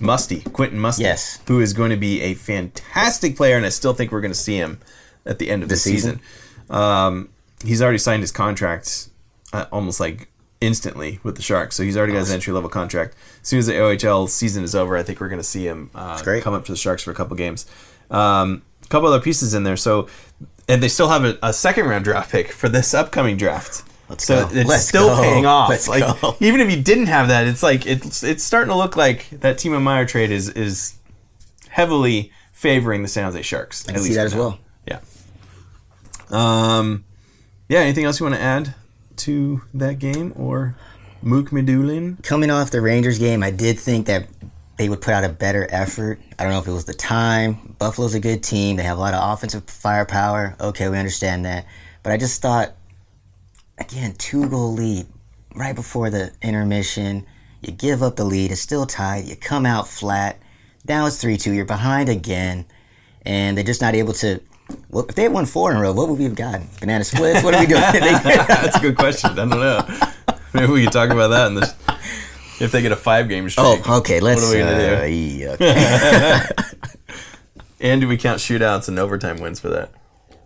[0.00, 1.02] Musty, Quentin Musty.
[1.04, 1.40] Yes.
[1.46, 4.38] Who is going to be a fantastic player, and I still think we're going to
[4.38, 4.80] see him
[5.26, 6.20] at the end of the This season.
[6.68, 6.76] season?
[6.76, 7.28] Um,
[7.64, 9.08] he's already signed his contract
[9.52, 10.28] uh, almost like
[10.60, 13.14] instantly with the Sharks, so he's already got his entry level contract.
[13.42, 15.90] As soon as the OHL season is over, I think we're going to see him
[15.94, 17.66] uh, come up to the Sharks for a couple games.
[18.10, 20.08] Um, a couple other pieces in there, so
[20.68, 23.84] and they still have a, a second round draft pick for this upcoming draft.
[24.08, 24.54] Let's so go.
[24.54, 25.22] it's Let's still go.
[25.22, 25.68] paying off.
[25.68, 26.36] Let's like go.
[26.40, 29.56] even if you didn't have that, it's like it's it's starting to look like that
[29.56, 30.94] Timo Meier trade is is
[31.68, 33.86] heavily favoring the San Jose Sharks.
[33.88, 34.58] I can see that as well.
[34.86, 35.00] Yeah.
[36.30, 37.04] Um,
[37.68, 37.80] yeah.
[37.80, 38.74] Anything else you want to add
[39.18, 40.76] to that game or
[41.22, 42.22] Mukhamadullin?
[42.22, 44.28] Coming off the Rangers game, I did think that
[44.78, 46.20] they would put out a better effort.
[46.38, 47.74] I don't know if it was the time.
[47.78, 48.76] Buffalo's a good team.
[48.76, 50.56] They have a lot of offensive firepower.
[50.60, 51.66] Okay, we understand that.
[52.02, 52.74] But I just thought,
[53.76, 55.06] again, two goal lead
[55.54, 57.26] right before the intermission.
[57.60, 58.52] You give up the lead.
[58.52, 59.24] It's still tied.
[59.24, 60.38] You come out flat.
[60.86, 61.52] Now it's 3 2.
[61.52, 62.64] You're behind again.
[63.22, 64.40] And they're just not able to.
[64.90, 66.68] Well, if they had won four in a row, what would we have gotten?
[66.80, 67.42] Banana splits?
[67.42, 67.80] What are we doing?
[67.92, 69.30] That's a good question.
[69.30, 69.86] I don't know.
[70.54, 71.74] Maybe we could talk about that in this.
[72.60, 73.66] If they get a five game streak.
[73.88, 74.20] oh, okay.
[74.20, 74.42] Let's.
[74.42, 75.12] What are we gonna uh, do?
[75.12, 76.74] yeah, okay.
[77.80, 79.90] And do we count shootouts and overtime wins for that?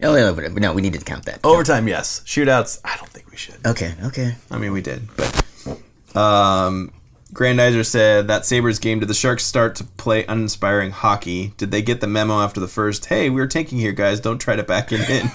[0.02, 1.40] Oh, no, but no, we need to count that.
[1.44, 2.20] Overtime, yes.
[2.26, 3.64] Shootouts, I don't think we should.
[3.64, 4.35] Okay, okay.
[4.50, 6.92] I mean, we did, but um,
[7.35, 9.01] Grandizer said that Sabres game.
[9.01, 11.55] Did the Sharks start to play uninspiring hockey?
[11.57, 13.07] Did they get the memo after the first?
[13.07, 14.21] Hey, we were tanking here, guys.
[14.21, 15.27] Don't try to back it in.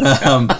[0.26, 0.50] um,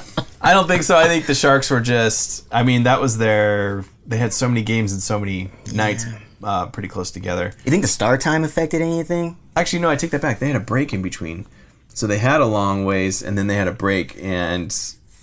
[0.41, 0.97] I don't think so.
[0.97, 2.47] I think the Sharks were just.
[2.53, 3.85] I mean, that was their.
[4.07, 6.07] They had so many games and so many nights
[6.43, 7.53] uh, pretty close together.
[7.65, 9.37] You think the star time affected anything?
[9.57, 10.39] Actually, no, I take that back.
[10.39, 11.47] They had a break in between.
[11.89, 14.17] So they had a long ways and then they had a break.
[14.23, 14.75] And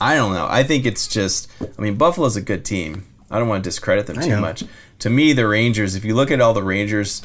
[0.02, 0.48] I don't know.
[0.50, 3.06] I think it's just, I mean, Buffalo's a good team.
[3.32, 4.42] I don't want to discredit them I too know.
[4.42, 4.64] much.
[5.00, 7.22] To me, the Rangers, if you look at all the Rangers,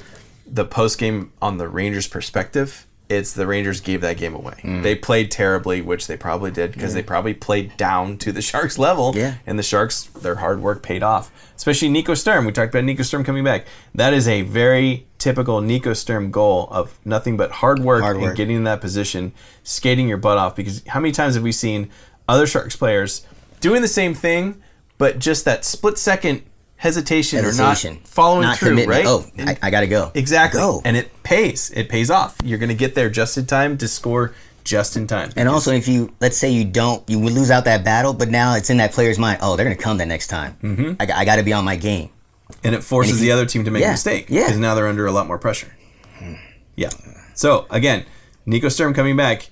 [0.47, 4.55] the post game on the Rangers' perspective, it's the Rangers gave that game away.
[4.63, 4.85] Mm.
[4.85, 8.79] They played terribly, which they probably did because they probably played down to the Sharks
[8.79, 9.13] level.
[9.17, 9.35] Yeah.
[9.47, 11.33] And the Sharks, their hard work paid off.
[11.57, 12.47] Especially Nico Sturm.
[12.47, 13.67] We talked about Nico Sturm coming back.
[13.97, 18.37] That is a very typical Nico Sturm goal of nothing but hard work, Hard and
[18.37, 19.33] getting in that position,
[19.65, 20.55] skating your butt off.
[20.55, 21.91] Because how many times have we seen
[22.29, 23.27] other Sharks players
[23.59, 24.63] doing the same thing,
[24.99, 26.43] but just that split second
[26.81, 27.93] hesitation, Hesitation.
[27.93, 29.05] or not following Not through, commitment.
[29.05, 29.07] right?
[29.07, 30.11] Oh, I, I gotta go.
[30.15, 30.59] Exactly.
[30.61, 30.81] Go.
[30.85, 31.71] And it pays.
[31.71, 32.37] It pays off.
[32.43, 35.31] You're going to get there just in time to score just in time.
[35.37, 38.29] And also, if you let's say you don't, you would lose out that battle, but
[38.31, 39.39] now it's in that player's mind.
[39.43, 40.57] Oh, they're gonna come the next time.
[40.63, 40.93] Mm-hmm.
[41.01, 42.11] I, got- I got to be on my game.
[42.65, 44.45] and it forces And if the other team to make a Yeah, mistake yeah.
[44.47, 45.75] because now they're under a lot more pressure.
[46.77, 46.91] Yeah.
[47.35, 48.05] So again,
[48.47, 49.49] Nico Sturm coming back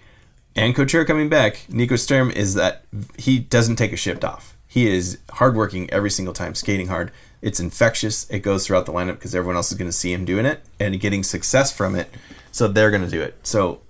[0.57, 1.65] and Couture coming back.
[1.69, 2.85] Nico Sturm is that
[3.19, 4.57] he doesn't take a shift off.
[4.69, 7.11] He is hardworking every single time, skating hard.
[7.41, 8.29] It's infectious.
[8.29, 10.61] It goes throughout the lineup because everyone else is going to see him doing it
[10.79, 12.11] and getting success from it.
[12.53, 13.47] So they're going to do it.
[13.47, 13.81] So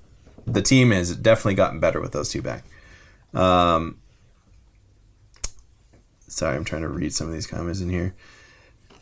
[0.46, 2.64] the team has definitely gotten better with those two back.
[3.34, 3.98] Um,
[6.28, 8.14] sorry, I'm trying to read some of these comments in here.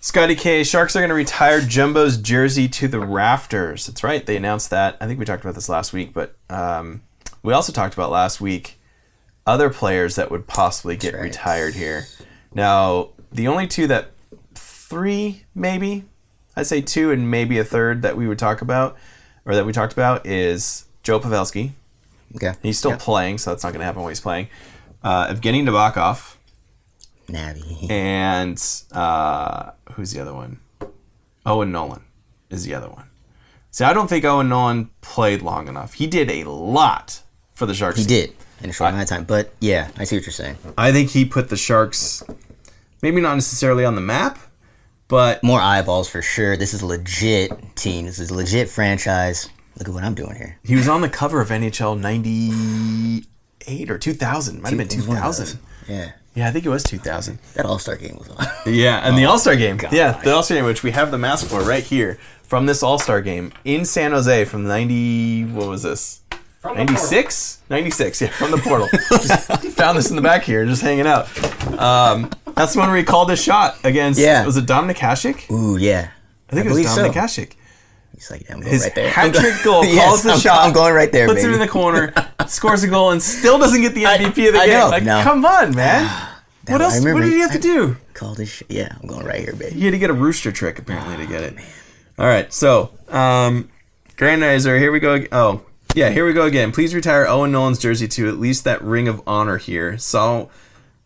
[0.00, 3.86] Scotty K, Sharks are going to retire Jumbo's jersey to the rafters.
[3.86, 4.24] That's right.
[4.24, 4.96] They announced that.
[5.00, 7.02] I think we talked about this last week, but um,
[7.42, 8.78] we also talked about last week
[9.46, 11.22] other players that would possibly get right.
[11.22, 12.06] retired here.
[12.52, 14.10] Now, the only two that,
[14.54, 16.04] three maybe,
[16.56, 18.96] I'd say two and maybe a third that we would talk about,
[19.44, 21.70] or that we talked about, is Joe Pavelski.
[22.34, 22.54] Okay.
[22.62, 24.48] He's still playing, so that's not going to happen while he's playing.
[25.02, 26.34] Uh, Evgeny Nabokov
[27.28, 27.90] Navi.
[27.90, 30.60] and uh, who's the other one?
[31.44, 32.02] Owen Nolan
[32.50, 33.08] is the other one.
[33.70, 35.94] See, I don't think Owen Nolan played long enough.
[35.94, 37.98] He did a lot for the Sharks.
[37.98, 39.24] He did in a short amount of time.
[39.24, 40.56] But yeah, I see what you're saying.
[40.78, 42.22] I think he put the Sharks,
[43.02, 44.38] maybe not necessarily on the map,
[45.08, 46.56] but More eyeballs for sure.
[46.56, 48.06] This is a legit team.
[48.06, 49.48] This is a legit franchise.
[49.78, 50.58] Look at what I'm doing here.
[50.64, 54.62] he was on the cover of NHL 98 or 2000.
[54.62, 55.36] Might have been It was one of those.
[55.52, 55.60] 2000.
[55.88, 56.12] Yeah.
[56.34, 57.38] Yeah, I think it was 2000.
[57.54, 58.46] That All Star game was on.
[58.72, 59.78] Yeah, and the oh All Star game.
[59.90, 62.82] Yeah, the All Star game, which we have the mask for right here from this
[62.82, 65.44] All Star game in San Jose from 90.
[65.44, 66.20] What was this?
[66.68, 67.62] From 96?
[67.70, 68.88] 96, yeah, from the portal.
[68.92, 71.26] just found this in the back here, just hanging out.
[71.78, 74.18] Um, that's the one where he called his shot against.
[74.20, 74.44] Yeah.
[74.46, 75.50] Was it Dominic Hasek?
[75.50, 76.10] Ooh, yeah.
[76.50, 77.02] I think it believe was so.
[77.02, 77.52] Dominic Hasek.
[78.14, 79.10] He's like, yeah, I'm going His right there.
[79.10, 80.66] Hat trick goal Yes, calls the I'm, shot.
[80.66, 81.48] I'm going right there, Puts baby.
[81.48, 82.14] him in the corner,
[82.46, 84.78] scores a goal, and still doesn't get the MVP of the I game.
[84.78, 85.22] know, like, no.
[85.22, 86.04] come on, man.
[86.66, 87.04] what I else?
[87.04, 87.98] What did he have to do?
[88.14, 88.70] Called his shit.
[88.70, 89.74] Yeah, I'm going right here, baby.
[89.78, 91.56] He had to get a rooster trick apparently to get it.
[92.18, 93.68] All right, so um,
[94.16, 95.22] Grandizer, here we go.
[95.30, 95.60] Oh,
[95.96, 96.72] yeah, here we go again.
[96.72, 99.96] Please retire Owen Nolan's jersey to at least that ring of honor here.
[99.96, 100.46] Saw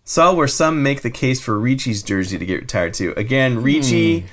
[0.03, 3.15] saw where some make the case for Ricci's jersey to get retired too.
[3.17, 4.27] Again, Ricci,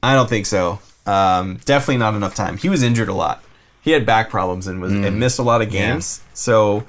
[0.00, 0.78] I don't think so.
[1.04, 2.58] Um, definitely not enough time.
[2.58, 3.42] He was injured a lot.
[3.82, 6.22] He had back problems and was and missed a lot of games.
[6.32, 6.84] So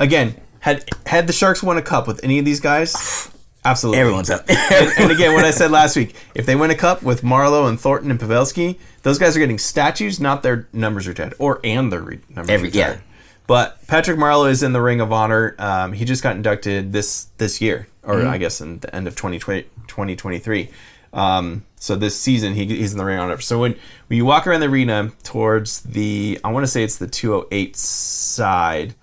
[0.00, 3.30] again, had had the Sharks won a cup with any of these guys,
[3.64, 4.44] absolutely Everyone's up.
[4.48, 7.68] and, and again, what I said last week, if they win a cup with Marleau
[7.68, 11.90] and Thornton and Pavelski, those guys are getting statues, not their numbers retired, or and
[11.92, 12.98] their re- numbers Every- yeah.
[13.46, 15.54] But Patrick Marleau is in the Ring of Honor.
[15.58, 18.28] Um, he just got inducted this this year, or Mm-hmm.
[18.28, 20.68] I guess in the end of 2020, 2023.
[21.14, 23.40] Um, so this season he, he's in the Ring of Honor.
[23.40, 23.72] So when,
[24.08, 27.74] when you walk around the arena towards the, I want to say it's the 208
[27.76, 28.94] side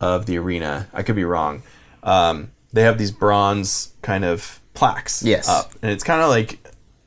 [0.00, 0.88] of the arena.
[0.92, 1.62] I could be wrong.
[2.02, 5.48] Um, they have these bronze kind of plaques Yes.
[5.48, 6.58] up, and it's kind of like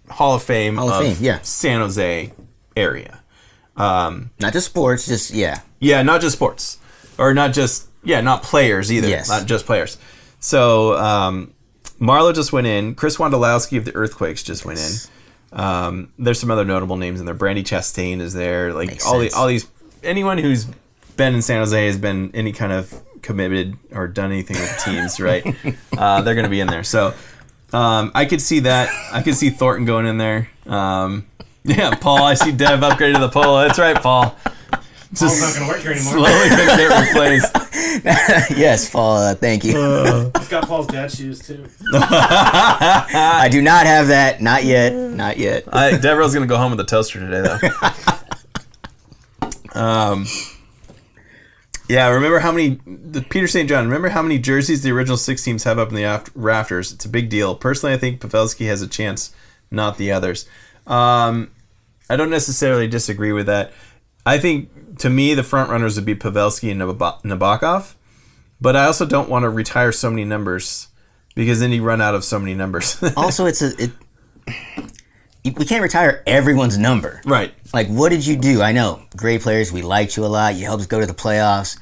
[0.10, 1.39] Hall of Fame Hall of Fame, yeah.
[1.41, 2.32] San Jose
[2.76, 3.22] area.
[3.78, 5.62] Um, Not just sports, just, yeah.
[5.80, 6.78] Yeah, not just sports,
[7.18, 9.10] or not just yeah, not players either.
[9.10, 9.28] Yes.
[9.28, 9.98] not just players.
[10.40, 11.54] So um,
[12.00, 12.96] Marleau just went in.
[12.96, 15.60] Chris Wondolowski of the Earthquakes just went in.
[15.60, 17.36] Um, there's some other notable names in there.
[17.36, 18.74] Brandy Chastain is there.
[18.74, 19.68] Like Makes all the all these
[20.04, 20.66] anyone who's
[21.18, 25.20] been in San Jose has been any kind of committed or done anything with teams,
[25.20, 25.46] right?
[25.98, 26.84] uh, they're going to be in there.
[26.84, 27.14] So
[27.74, 28.90] um, I could see that.
[29.12, 30.50] I could see Thornton going in there.
[30.68, 31.26] Um,
[31.65, 32.23] yeah, Paul.
[32.23, 33.65] I see Dev upgraded the polo.
[33.65, 34.36] That's right, Paul.
[35.12, 36.13] It's not going to work here anymore.
[36.13, 38.58] Slowly gonna get replaced.
[38.58, 39.71] yes, Paul, uh, thank you.
[40.38, 41.65] He's got Paul's dad shoes too.
[41.93, 44.41] I do not have that.
[44.41, 44.93] Not yet.
[44.93, 45.63] Not yet.
[45.71, 47.60] I, Devereaux's gonna go home with a toaster today, though.
[49.80, 50.25] um,
[51.88, 52.10] yeah.
[52.10, 53.69] Remember how many the Peter St.
[53.69, 53.86] John?
[53.86, 56.91] Remember how many jerseys the original six teams have up in the aft- rafters?
[56.91, 57.56] It's a big deal.
[57.56, 59.34] Personally, I think Pavelski has a chance,
[59.71, 60.45] not the others.
[60.88, 61.51] Um,
[62.10, 63.72] I don't necessarily disagree with that.
[64.26, 67.96] I think to me the front runners would be Pavelski and Nab- Nabokov,
[68.62, 70.88] but I also don't want to retire so many numbers
[71.36, 73.02] because then you run out of so many numbers.
[73.18, 73.72] Also, it's a.
[73.82, 73.91] It,
[75.44, 77.22] we can't retire everyone's number.
[77.26, 77.54] right.
[77.74, 78.62] Like, what did you do?
[78.63, 79.72] I know, great players.
[79.72, 80.56] We liked you a lot.
[80.56, 81.78] You helped us go to the playoffs,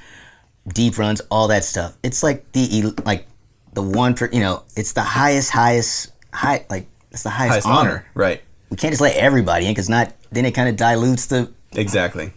[0.68, 1.98] deep runs, all that stuff.
[2.04, 3.26] It's like the like
[3.74, 4.30] the one per.
[4.34, 6.66] You know, it's the highest, highest, high.
[6.70, 7.90] Like it's the highest, Highest honor.
[7.90, 8.06] honor.
[8.16, 8.42] Right.
[8.74, 10.12] We can't just let everybody in because not.
[10.32, 11.52] Then it kind of dilutes the.
[11.74, 12.32] Exactly.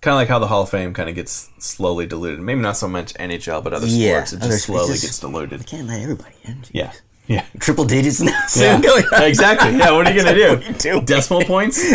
[0.00, 2.40] Kind of like how the Hall of Fame kind of gets slowly diluted.
[2.40, 5.18] Maybe not so much NHL, but other Yeah, sports, it other just slowly just- gets
[5.18, 5.60] diluted.
[5.60, 6.62] You can't let everybody in.
[6.72, 6.92] Yeah.
[7.26, 7.44] Yeah.
[7.58, 8.32] Triple digits now.
[8.56, 8.80] Yeah.
[9.20, 9.76] Exactly.
[9.76, 9.90] Yeah.
[9.90, 10.34] What are you gonna
[10.78, 11.02] do?
[11.02, 11.78] Decimal points.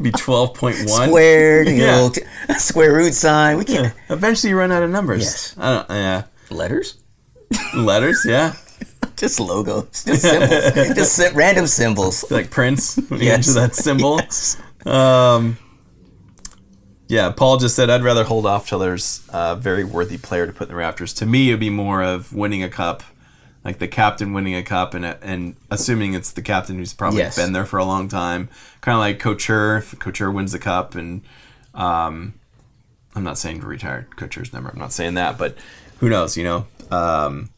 [0.00, 1.08] Be twelve point one.
[1.10, 2.08] Squared, Yeah.
[2.08, 2.22] t-
[2.58, 3.58] square root sign.
[3.58, 3.92] We can't.
[4.08, 5.24] Eventually, you run out of numbers.
[5.24, 5.54] Yes.
[5.58, 5.90] I don't.
[5.90, 6.22] Yeah.
[6.50, 6.96] Letters?
[7.74, 8.24] Letters.
[8.26, 8.54] Yeah.
[9.22, 10.02] Just logos.
[10.04, 10.22] Just
[10.74, 10.94] symbols.
[10.96, 12.24] just random symbols.
[12.30, 12.98] Like Prince.
[13.12, 13.54] Yes.
[13.54, 14.16] that symbol.
[14.18, 14.56] Yes.
[14.84, 15.56] Um.
[17.06, 20.52] Yeah, Paul just said I'd rather hold off till there's a very worthy player to
[20.52, 21.14] put in the Raptors.
[21.18, 23.02] To me, it'd be more of winning a cup,
[23.64, 27.36] like the captain winning a cup, and and assuming it's the captain who's probably Yes.
[27.36, 28.48] been there for a long time,
[28.80, 29.76] kind of like Couture.
[29.76, 31.22] If Couture wins the cup, and
[31.74, 32.34] um,
[33.14, 34.70] I'm not saying to retire Couture's number.
[34.70, 35.56] I'm not saying that, but
[36.00, 36.36] who knows?
[36.36, 36.66] You know.
[36.90, 37.50] Um,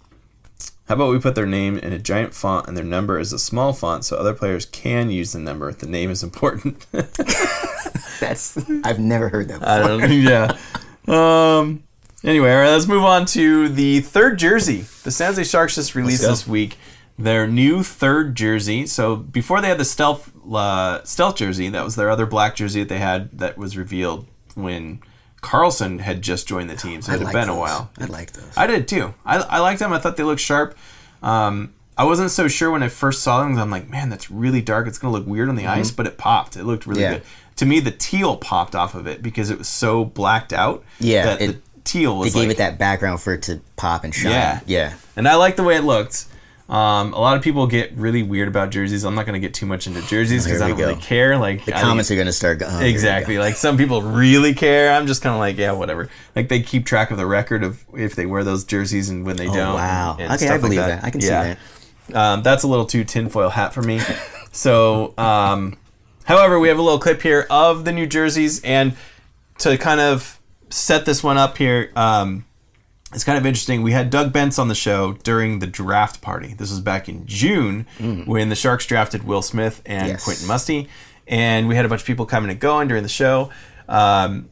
[0.87, 3.39] how about we put their name in a giant font and their number is a
[3.39, 5.73] small font so other players can use the number?
[5.73, 6.87] The name is important.
[8.21, 8.59] That's.
[8.85, 9.61] I've never heard that.
[9.61, 9.73] Before.
[9.73, 10.13] I don't.
[10.13, 10.57] Yeah.
[11.09, 11.85] Um.
[12.23, 14.87] Anyway, all right, let's move on to the third jersey.
[15.03, 16.79] The San Jose Sharks just released this week
[17.19, 18.87] their new third jersey.
[18.87, 22.81] So before they had the stealth uh, stealth jersey, that was their other black jersey
[22.81, 25.01] that they had that was revealed when
[25.45, 27.03] Karlsson had just joined the team.
[27.03, 27.57] So it had like been those.
[27.57, 27.91] a while.
[28.01, 28.51] I like those.
[28.57, 29.15] I did too.
[29.25, 29.93] I, I liked them.
[29.93, 30.77] I thought they looked sharp.
[31.23, 33.57] Um, I wasn't so sure when I first saw them.
[33.59, 34.87] I'm like, man, that's really dark.
[34.89, 36.57] It's gonna look weird on the ice, but it popped.
[36.57, 37.13] It looked really Mm-hmm.
[37.13, 37.19] Yeah.
[37.19, 37.27] good.
[37.59, 40.83] To me, the teal popped off of it because it was so blacked out.
[40.99, 44.03] Yeah, that it- the teal They gave like, it that background for it to pop
[44.05, 44.33] and shine.
[44.33, 44.61] Yeah.
[44.67, 44.95] Yeah.
[45.17, 46.25] and I like the way it looked.
[46.67, 49.05] Um, a lot of people get really weird about jerseys.
[49.05, 50.87] I'm not going to get too much into jerseys Oh, because I don't go.
[50.89, 51.37] really care.
[51.37, 52.87] Like The I comments are gonna start going.
[52.87, 54.91] exactly like some people really care.
[54.93, 56.09] I'm just kind of like yeah, whatever.
[56.35, 59.37] Like they keep track of the record of if they wear those jerseys and when
[59.37, 59.75] they Oh don't.
[59.75, 60.17] wow.
[60.19, 61.05] and Okay, stuff I like believe that.
[61.05, 61.59] I can see that.
[62.15, 64.01] Um, that's a little too tinfoil hat for me.
[64.53, 65.77] so, um,
[66.25, 68.95] however, we have a little clip here of the New Jerseys, and
[69.59, 72.45] to kind of set this one up here, um,
[73.15, 73.83] it's kind of interesting.
[73.83, 76.55] We had Doug Bentz on the show during the draft party.
[76.55, 77.87] This was back in June
[78.27, 80.11] when the Sharks drafted Will Smith and Mm.
[80.13, 80.25] Yes.
[80.25, 80.89] Quentin Musty,
[81.27, 83.51] and we had a bunch of people coming and going during the show.
[83.89, 84.49] Um,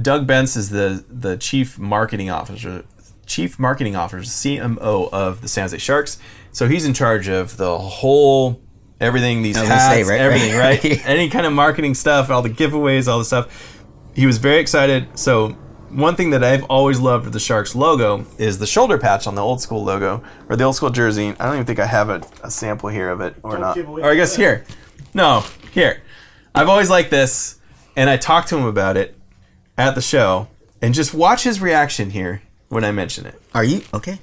[0.00, 2.84] Doug Bentz is the the chief marketing officer,
[3.26, 6.18] chief marketing officer, CMO of the San Jose Sharks.
[6.52, 8.60] So he's in charge of the whole
[9.00, 10.82] everything, these hats, say, right, everything, right.
[10.84, 11.06] right?
[11.06, 13.80] Any kind of marketing stuff, all the giveaways, all the stuff.
[14.14, 15.18] He was very excited.
[15.18, 15.56] So
[15.94, 19.34] one thing that I've always loved with the Sharks logo is the shoulder patch on
[19.34, 21.28] the old school logo or the old school jersey.
[21.38, 23.78] I don't even think I have a, a sample here of it or Don't not.
[23.78, 24.64] Or I guess the- here.
[25.14, 26.02] No, here.
[26.54, 27.58] I've always liked this,
[27.96, 29.16] and I talked to him about it
[29.78, 30.48] at the show,
[30.82, 33.40] and just watch his reaction here when I mention it.
[33.54, 34.18] Are you okay?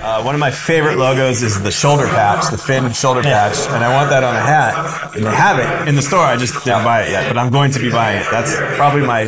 [0.00, 3.82] Uh, one of my favorite logos is the shoulder patch, the fin shoulder patch, and
[3.84, 5.14] I want that on a hat.
[5.16, 6.20] And they have it in the store.
[6.24, 8.26] I just didn't buy it yet, but I'm going to be buying it.
[8.30, 9.26] That's probably my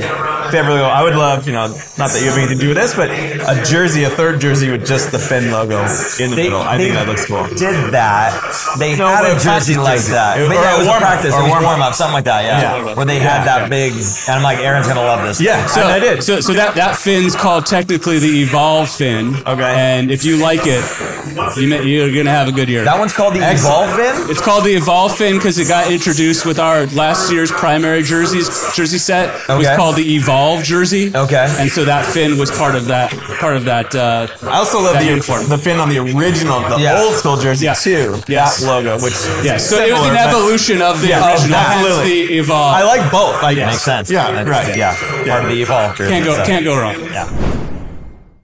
[0.51, 0.85] favorite logo.
[0.85, 1.67] I would love, you know,
[1.99, 4.71] not that you have anything to do with this, but a jersey, a third jersey
[4.71, 5.81] with just the fin logo
[6.23, 6.63] in the They- middle.
[6.63, 7.47] I think that looks cool.
[7.49, 8.31] Did that?
[8.79, 10.39] They No, had a jersey like that.
[10.39, 11.95] It- or yeah, it was a warm-up, practice or or warm warm-up.
[11.95, 12.45] something like that.
[12.45, 12.95] Yeah, Yeah.
[12.95, 15.41] where they had that big, and I'm like, Aaron's gonna love this.
[15.41, 16.23] Yeah, So, and I did.
[16.23, 19.35] So, so that, that fin's called technically the Evolve fin.
[19.47, 19.63] Okay.
[19.77, 22.85] And if you like it, you may, you're going to have a good year.
[22.85, 24.31] that one's called the Evolve Fin.
[24.31, 28.49] it's called the Evolve fin because it got introduced with our last year's primary jerseys
[28.75, 29.29] jersey set.
[29.49, 29.77] It was Okay.
[29.77, 31.15] called the Evolve jersey.
[31.15, 31.47] Okay.
[31.59, 33.95] And so that fin was part of that part of that.
[33.95, 35.49] Uh, I also love That the uniform.
[35.49, 37.01] the fin on the original, the Yeah.
[37.03, 37.75] old school jersey Yeah.
[37.75, 38.21] too.
[38.29, 38.61] Yes.
[38.61, 39.57] That logo, which yeah.
[39.57, 41.59] So it was an evolution of the Yeah, original.
[41.59, 42.27] hence absolutely.
[42.27, 42.75] the Evolve.
[42.75, 43.43] I like both.
[43.43, 44.11] Like Makes sense.
[44.11, 44.77] Yeah, That's- right.
[44.77, 44.95] Yeah,
[45.27, 45.97] part of the Evolve.
[45.97, 46.97] jersey, can't go so- can't go wrong.
[47.11, 47.29] Yeah.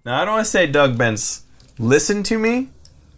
[0.04, 1.40] Now I don't want to say Doug Bentz.
[1.78, 2.68] Listen to me.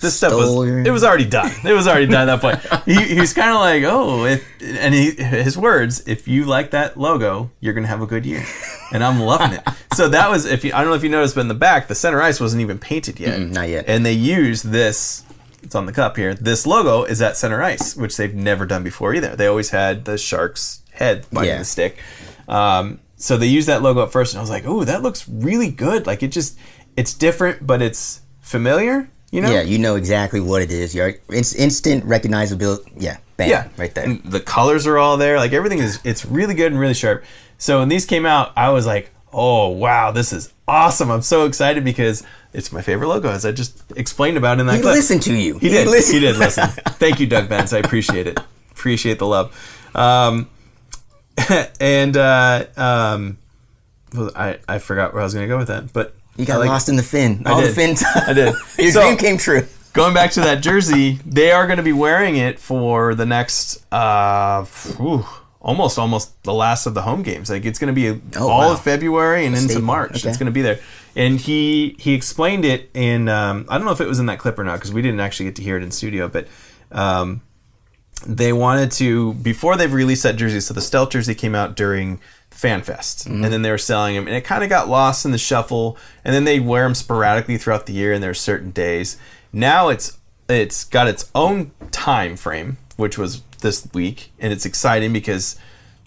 [0.01, 1.51] This stuff was your- it was already done.
[1.65, 2.85] It was already done at that point.
[2.87, 6.97] He, he's kind of like, oh, if and he his words, if you like that
[6.97, 8.45] logo, you're gonna have a good year,
[8.93, 9.63] and I'm loving it.
[9.97, 11.89] So that was if you, I don't know if you noticed, but in the back,
[11.89, 13.87] the center ice wasn't even painted yet, Mm-mm, not yet.
[13.89, 15.25] and they used this.
[15.65, 16.35] It's on the cup here.
[16.35, 19.35] This logo is at center ice, which they've never done before either.
[19.35, 21.59] They always had the shark's head biting Yeah.
[21.59, 21.99] the stick.
[22.47, 25.29] Um, so they used that logo at first, and I was like, "Oh, that looks
[25.29, 26.07] really good.
[26.07, 26.57] Like it just,
[26.97, 29.51] it's different, but it's familiar." You know?
[29.51, 30.95] Yeah, you know exactly what it is.
[30.95, 32.91] You're it's instant recognizability.
[32.97, 34.05] Yeah, bam, yeah, right there.
[34.05, 35.37] And the colors are all there.
[35.37, 37.25] Like everything is, it's really good and really sharp.
[37.59, 41.11] So when these came out, I was like, "Oh wow, this is awesome!
[41.11, 42.23] I'm so excited because
[42.55, 44.95] it's my favorite logo." As I just explained about in that he clip.
[44.95, 45.59] listened to you.
[45.59, 45.87] He did.
[45.87, 46.15] listened.
[46.15, 46.69] He did listen.
[46.99, 47.77] Thank you, Doug Bentz.
[47.77, 48.41] I appreciate it.
[48.71, 49.53] Appreciate the love.
[49.95, 50.49] Um,
[51.81, 53.39] and uh, um,
[54.15, 56.61] well, I I forgot where I was going to go with that, but You got
[56.61, 57.43] like- lost in the fin.
[57.45, 58.03] I All the fins.
[58.15, 58.55] I did.
[58.79, 59.67] Your So- dream came true.
[59.93, 63.83] Going back to that jersey, they are going to be wearing it for the next,
[63.93, 65.25] uh, whew,
[65.61, 67.51] almost almost the last of the home games.
[67.51, 68.73] Like it's going to be Oh, all wow.
[68.75, 70.11] of February and into March.
[70.21, 70.29] Okay.
[70.29, 70.79] It's going to be there.
[71.17, 74.39] And he he explained it in um, I don't know if it was in that
[74.39, 76.47] clip or not because we didn't actually get to hear it in studio, but.
[76.93, 77.41] Um,
[78.27, 80.59] they wanted to before they've released that jersey.
[80.61, 82.21] So the stealth jersey came out during
[82.61, 83.45] FanFest, mm-hmm.
[83.45, 85.97] and then they were selling them, and it kind of got lost in the shuffle.
[86.25, 89.17] And then they wear them sporadically throughout the year, and there are certain days.
[89.53, 90.19] Now it's
[90.49, 95.57] it's got its own time frame, which was this week, and it's exciting because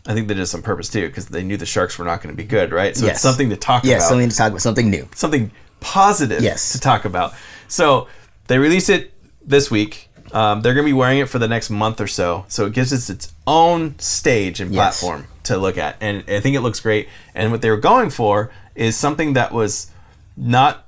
[0.05, 2.21] I think they did this on purpose too, because they knew the Sharks were not
[2.21, 2.95] going to be good, right?
[2.97, 3.15] So Yes.
[3.15, 4.61] it's something to talk Yes, about something to talk about.
[4.61, 5.07] Something new.
[5.15, 6.71] something positive Yes.
[6.73, 7.33] to talk about.
[7.67, 8.07] So
[8.47, 9.13] they release it
[9.45, 10.09] this week.
[10.34, 12.46] Um, they're going to be wearing it for the next month or so.
[12.48, 15.00] So it gives us its own stage and Yes.
[15.02, 15.98] platform to look at.
[16.02, 17.10] And I think it looks great.
[17.36, 19.92] And what they were going for is something that was
[20.38, 20.86] not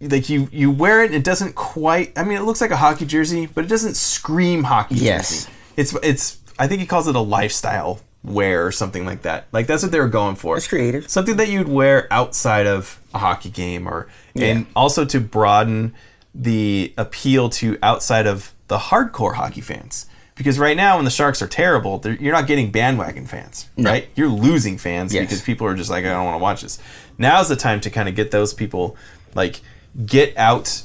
[0.00, 2.76] like you you wear it and it doesn't quite I mean it looks like a
[2.76, 5.44] hockey jersey, but it doesn't scream hockey Yes.
[5.46, 5.52] jersey.
[5.76, 9.46] It's it's I think he calls it a lifestyle wear or something like that.
[9.52, 10.56] Like that's what they were going for.
[10.56, 11.08] It's creative.
[11.08, 15.94] Something that you'd wear outside of a hockey game or and also to broaden
[16.34, 20.06] the appeal to outside of the hardcore hockey fans.
[20.34, 24.08] Because right now, when the Sharks are terrible, you're not getting bandwagon fans, right?
[24.16, 25.24] You're losing fans Yes.
[25.24, 26.78] because people are just like, I don't want to watch this.
[27.18, 28.96] Now's the time to kind of get those people,
[29.34, 29.60] like,
[30.06, 30.84] get out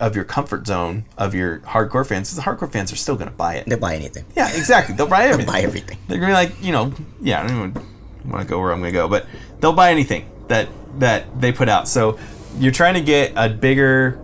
[0.00, 2.28] of your comfort zone of your hardcore fans.
[2.30, 3.66] 'cause The hardcore fans are still going to buy it.
[3.66, 4.24] They'll buy anything.
[4.36, 4.96] Yeah, exactly.
[4.96, 5.46] They'll buy everything.
[5.52, 5.96] buy everything.
[6.08, 7.86] They're gonna be like, you know, yeah, I don't even
[8.28, 9.24] want to go where I'm gonna go, but
[9.60, 10.68] they'll buy anything that
[10.98, 11.86] that they put out.
[11.88, 12.18] So
[12.58, 14.18] you're trying to get a bigger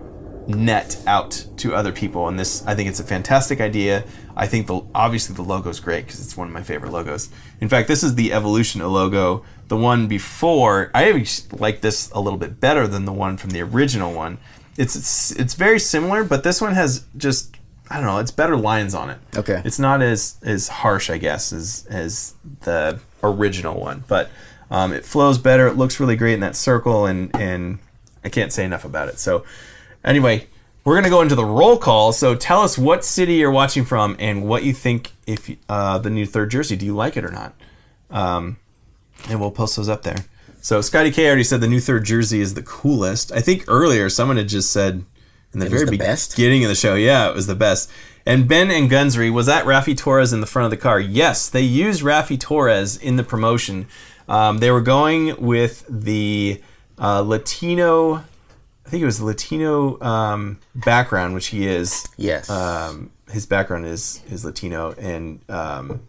[0.49, 4.05] net out to other people, and this I think it's a fantastic idea.
[4.37, 7.29] I think the obviously the logo's great because it's one of my favorite logos.
[7.61, 9.45] In fact, this is the evolution of logo.
[9.69, 13.51] The one before, I actually like this a little bit better than the one from
[13.51, 14.39] the original one.
[14.77, 17.57] It's it's, it's very similar, but this one has just
[17.89, 19.19] I don't know, it's better lines on it.
[19.37, 19.63] Okay.
[19.65, 24.31] It's not as as harsh, I guess, as as the original one, but
[24.71, 25.67] um, it flows better.
[25.69, 27.79] It looks really great in that circle, and and
[28.25, 29.19] I can't say enough about it.
[29.19, 29.45] So,
[30.05, 30.47] anyway,
[30.85, 32.13] we're gonna go into the roll call.
[32.13, 36.11] So, tell us what city you're watching from and what you think if uh, the
[36.11, 36.77] new third jersey.
[36.77, 37.55] Do you like it or not?
[38.11, 38.57] Um,
[39.29, 40.25] and we'll post those up there.
[40.61, 43.33] So, Scotty K already said the new third jersey is the coolest.
[43.33, 45.05] I think earlier someone had just said
[45.53, 46.37] in the It very the best?
[46.37, 47.91] beginning of the show, yeah, it was the best.
[48.25, 50.99] And Ben and Gunsry, was that Raffi Torres in the front of the car?
[50.99, 53.87] Yes, they used Raffi Torres in the promotion.
[54.29, 56.61] Um, they were going with the
[56.99, 58.25] uh, Latino,
[58.87, 62.07] I think it was Latino um, background, which he is.
[62.17, 62.49] Yes.
[62.49, 66.03] Um, his background is is Latino, and um,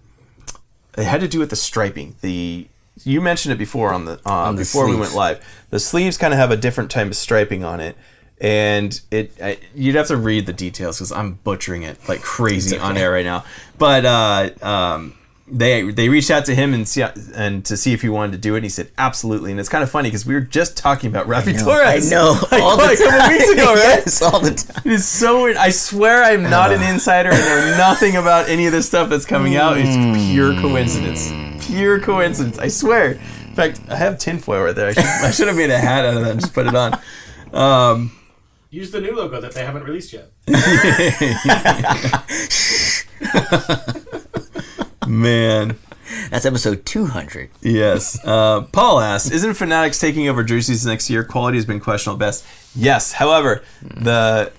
[0.95, 2.15] it had to do with the striping.
[2.21, 2.67] The
[3.03, 5.43] you mentioned it before on the, uh, the before we went live.
[5.71, 7.97] The sleeves kind of have a different type of striping on it,
[8.39, 12.77] and it I, you'd have to read the details because I'm butchering it like crazy
[12.77, 13.43] on air right now.
[13.79, 15.16] But uh, um,
[15.49, 17.03] they they reached out to him and see
[17.35, 18.57] and to see if he wanted to do it.
[18.57, 21.27] And he said absolutely, and it's kind of funny because we were just talking about
[21.27, 22.11] Raffi No, Torres.
[22.11, 22.39] I know.
[22.51, 23.31] like, all the what, a couple time.
[23.31, 23.77] weeks ago, right?
[23.77, 24.81] yes, all the time.
[24.85, 25.57] It is so weird.
[25.57, 29.25] I swear I'm not an insider and know nothing about any of this stuff that's
[29.25, 29.77] coming out.
[29.77, 29.95] It's
[30.31, 31.31] pure coincidence.
[31.65, 32.57] Pure coincidence.
[32.59, 33.11] I swear.
[33.13, 34.89] In fact, I have tinfoil right there.
[34.89, 36.75] I should, I should have made a hat out of that and just put it
[36.75, 36.99] on.
[37.53, 38.11] Um,
[38.69, 40.31] Use the new logo that they haven't released yet.
[45.07, 45.77] Man.
[46.29, 47.49] That's episode 200.
[47.61, 48.23] Yes.
[48.23, 51.23] Uh, Paul asks, "Isn't Fanatics taking over jerseys next year?
[51.23, 52.45] Quality has been questionable at best."
[52.75, 53.13] Yes.
[53.13, 54.51] However, the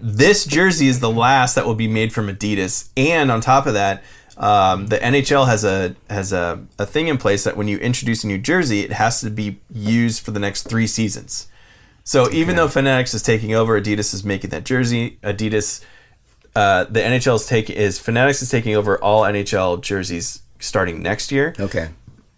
[0.00, 3.74] this jersey is the last that will be made from Adidas, and on top of
[3.74, 4.02] that,
[4.36, 8.24] um, the NHL has a has a, a thing in place that when you introduce
[8.24, 11.48] a new jersey, it has to be used for the next three seasons.
[12.04, 15.18] So even though Fanatics is taking over, Adidas is making that jersey.
[15.22, 15.84] Adidas,
[16.58, 21.30] uh, the NHL is taking is Fanatics is taking over all NHL jerseys starting next
[21.30, 21.54] year.
[21.58, 21.88] Okay.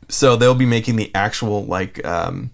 [0.09, 2.51] So they'll be making the actual like um,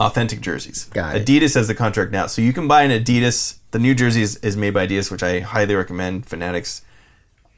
[0.00, 0.84] authentic jerseys.
[0.86, 1.26] Got it.
[1.26, 3.56] Adidas has the contract now, so you can buy an Adidas.
[3.72, 6.26] The new jersey is, is made by Adidas, which I highly recommend.
[6.26, 6.82] Fanatics.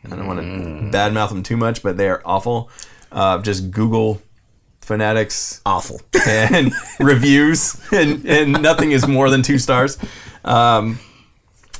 [0.05, 0.93] I don't want to Mm.
[0.93, 2.69] badmouth them too much, but they are awful.
[3.11, 4.21] Uh, just Google
[4.81, 6.01] Fanatics Awful.
[6.29, 9.97] and reviews, and, and nothing is more than two stars.
[10.45, 10.99] Um,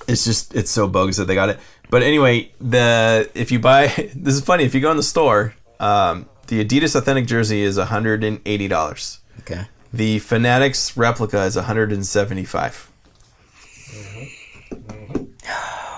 [0.09, 1.59] it's just it's so bogus that they got it.
[1.91, 5.55] But anyway, the if you buy this is funny if you go in the store,
[5.81, 9.21] um, the Adidas authentic jersey is one hundred and eighty dollars.
[9.41, 9.67] Okay.
[9.93, 12.91] The Fanatics replica is one hundred and seventy five.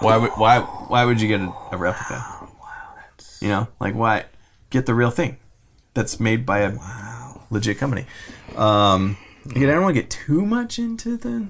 [0.01, 2.49] Why would why why would you get a, a replica?
[3.41, 4.27] You know, like why
[4.71, 5.39] get the real thing
[5.95, 6.79] that's made by a
[7.51, 8.05] legit company.
[8.57, 9.17] Um,
[9.51, 11.49] again, I don't want to get too much into the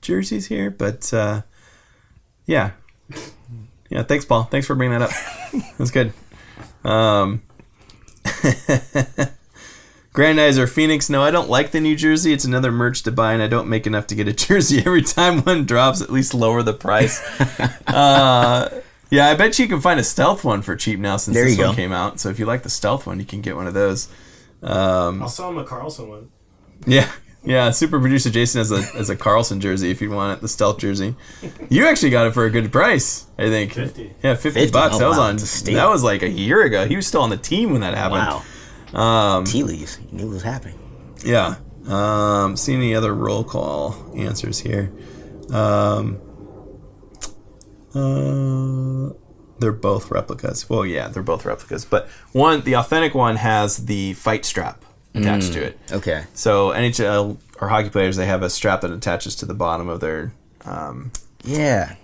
[0.00, 1.42] jerseys here, but uh,
[2.48, 2.72] yeah,
[3.88, 4.02] yeah.
[4.02, 4.42] Thanks, Paul.
[4.44, 5.62] Thanks for bringing that up.
[5.78, 6.12] That's good.
[6.84, 7.42] Um,
[10.14, 11.08] Grandizer Phoenix.
[11.08, 12.32] No, I don't like the New Jersey.
[12.32, 15.02] It's another merch to buy, and I don't make enough to get a jersey every
[15.02, 16.00] time one drops.
[16.00, 17.20] At least lower the price.
[17.86, 21.44] uh, yeah, I bet you can find a stealth one for cheap now since There
[21.44, 21.74] this one go.
[21.74, 22.18] came out.
[22.20, 24.08] So if you like the stealth one, you can get one of those.
[24.62, 26.30] Um, I'll sell him a Karlsson one.
[26.86, 27.10] yeah,
[27.44, 27.70] yeah.
[27.70, 30.78] Super producer Jason has a has a Karlsson jersey if you want it, the stealth
[30.78, 31.14] jersey.
[31.68, 33.74] You actually got it for a good price, I think.
[33.74, 34.14] 50.
[34.22, 34.72] Yeah, fifty, 50?
[34.72, 34.94] bucks.
[34.96, 35.34] Oh, that was wow, on.
[35.36, 35.74] it's steal.
[35.74, 36.86] That was like a year ago.
[36.86, 38.42] He was still on the team when that happened.
[38.92, 39.38] Wow.
[39.38, 39.98] Um, Tea leaves.
[40.10, 40.78] You knew what was happening.
[41.24, 41.56] Yeah.
[41.86, 44.92] Um, see any other roll call answers here?
[45.50, 46.20] Um,
[47.94, 49.14] uh,
[49.58, 50.68] they're both replicas.
[50.68, 54.84] Well, yeah, they're both replicas, but one, the authentic one, has the fight strap
[55.18, 55.78] attached to it.
[55.92, 56.24] Okay.
[56.34, 60.00] So NHL or hockey players, they have a strap that attaches to the bottom of
[60.00, 60.32] their,
[60.64, 61.10] um,
[61.44, 61.94] Yeah.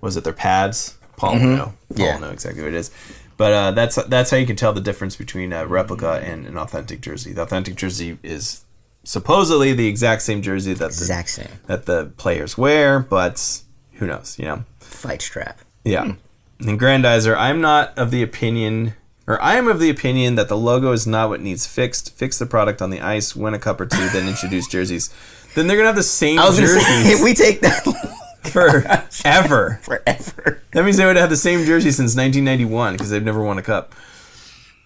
[0.00, 0.96] was it their pads?
[1.16, 1.72] Paul will know.
[1.94, 2.18] Paul Yeah.
[2.18, 2.90] know exactly what it is.
[3.36, 6.56] But uh, that's that's how you can tell the difference between a replica and an
[6.56, 7.32] authentic jersey.
[7.32, 8.64] The authentic jersey is
[9.02, 11.48] supposedly the exact same jersey that the, Exact same.
[11.66, 13.60] that the players wear, but
[13.94, 14.36] who knows?
[14.38, 14.64] You know.
[14.80, 15.58] Fight strap.
[15.84, 16.14] Yeah.
[16.60, 18.94] And Grandizer, I'm not of the opinion,
[19.26, 22.14] or I am of the opinion that the logo is not what needs fixed.
[22.16, 25.10] Fix the product on the ice, win a cup or two, then introduce jerseys.
[25.54, 26.86] Then they're gonna have the same I was gonna jerseys.
[26.86, 27.84] say if we take that
[28.44, 29.80] forever.
[29.82, 30.62] Forever.
[30.72, 33.62] That means they would have the same jersey since 1991 because they've never won a
[33.62, 33.94] cup.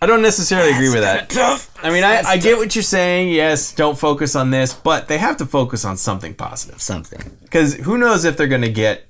[0.00, 1.36] I don't necessarily agree with that.
[1.82, 3.30] I mean, I, I get what you're saying.
[3.30, 6.80] Yes, don't focus on this, but they have to focus on something positive.
[6.80, 7.36] Something.
[7.42, 9.06] Because who knows if they're going to get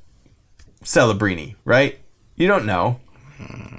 [0.82, 1.98] Celebrini, right?
[2.36, 3.00] You don't know.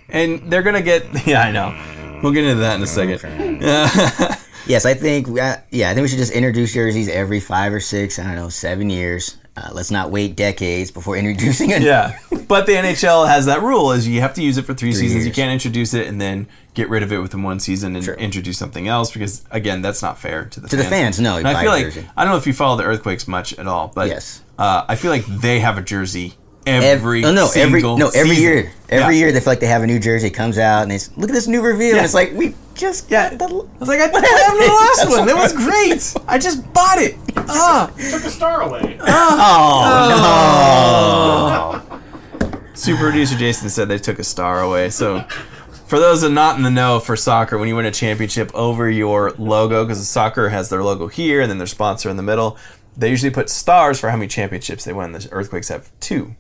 [0.10, 1.06] And they're going to get.
[1.28, 2.20] Yeah, I know.
[2.24, 3.62] We'll get into that in a second.
[4.68, 5.28] Yes, I think.
[5.30, 8.20] Uh, yeah, I think we should just introduce jerseys every five or six.
[8.20, 9.38] I don't know, seven years.
[9.58, 11.82] Uh, let's not wait decades before introducing it.
[11.82, 14.94] Yeah, but the NHL has that rule: is you have to use it for three,
[14.94, 15.26] seasons.
[15.26, 18.14] You can't introduce it and then get rid of it within one season and True.
[18.16, 21.62] introduce something else because again, that's not fair to the To the fans, no, I
[21.64, 22.08] feel like jersey.
[22.16, 24.44] I don't know if you follow the Earthquakes much at all, but Yes.
[24.60, 26.36] uh, I feel like they have a jersey
[26.68, 28.44] Ev- every oh, no, every no every season.
[28.44, 29.20] year, every Yeah.
[29.22, 31.34] year they feel like they have a new jersey comes out and it's look at
[31.34, 31.90] this new reveal.
[31.92, 31.96] Yeah.
[31.98, 33.48] And it's like we just got the, I
[33.80, 34.68] was like, I didn't have the
[35.08, 35.28] last one.
[35.28, 36.14] That was great.
[36.28, 37.16] I just bought it.
[37.52, 37.88] Ah.
[38.12, 39.00] Took a star away.
[39.02, 39.06] oh
[41.90, 42.00] no
[42.74, 44.90] Super producer Jason said they took a star away.
[44.90, 45.22] So,
[45.88, 48.52] for those that are not in the know for soccer, when you win a championship
[48.54, 52.16] over your logo, because the soccer has their logo here and then their sponsor in
[52.18, 52.58] the middle,
[52.96, 55.12] they usually put stars for how many championships they won.
[55.12, 56.36] The Earthquakes have two,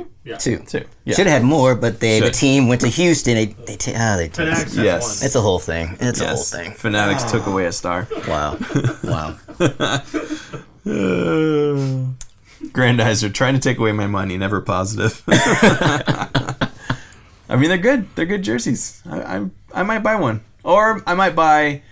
[0.00, 0.58] two, two.
[0.66, 0.84] two.
[1.04, 1.14] Yeah.
[1.14, 3.34] Should have had more, but they the team went to Houston.
[3.34, 5.20] They they ta- ah, they took Fanatics has Yes.
[5.20, 5.26] one.
[5.26, 5.96] It's a whole thing.
[6.00, 6.50] It's a whole Yes.
[6.50, 6.72] thing.
[6.72, 8.06] Fanatics took away a star.
[8.28, 8.56] Wow,
[9.04, 9.36] wow.
[12.72, 15.22] Grandizer trying to take away my money, never positive.
[15.28, 16.28] I
[17.56, 18.06] mean, they're good.
[18.14, 19.02] They're good jerseys.
[19.08, 21.82] I, I I might buy one, or I might buy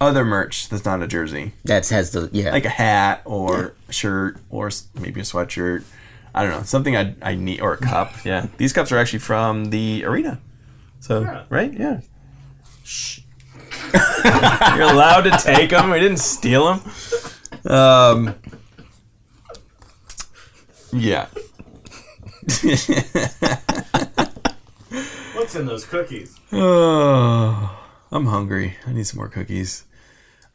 [0.00, 1.52] other merch that's not a jersey.
[1.64, 2.52] That has the yeah.
[2.52, 5.84] like a hat or a shirt or s- maybe a sweatshirt.
[6.34, 8.24] I don't know something I I need or a cup.
[8.24, 10.40] Yeah, these cups are actually from the arena.
[11.00, 11.44] So Yeah.
[11.48, 12.00] right, yeah.
[12.84, 13.20] Shh.
[13.94, 15.90] You're allowed to take them.
[15.90, 17.72] We didn't steal them.
[17.72, 18.34] Um.
[20.92, 21.26] Yeah.
[25.34, 26.36] What's in those cookies?
[26.52, 27.78] Oh,
[28.12, 28.76] I'm hungry.
[28.86, 29.84] I need some more cookies.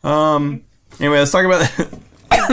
[0.03, 0.63] Um.
[0.99, 1.61] Anyway, let's talk about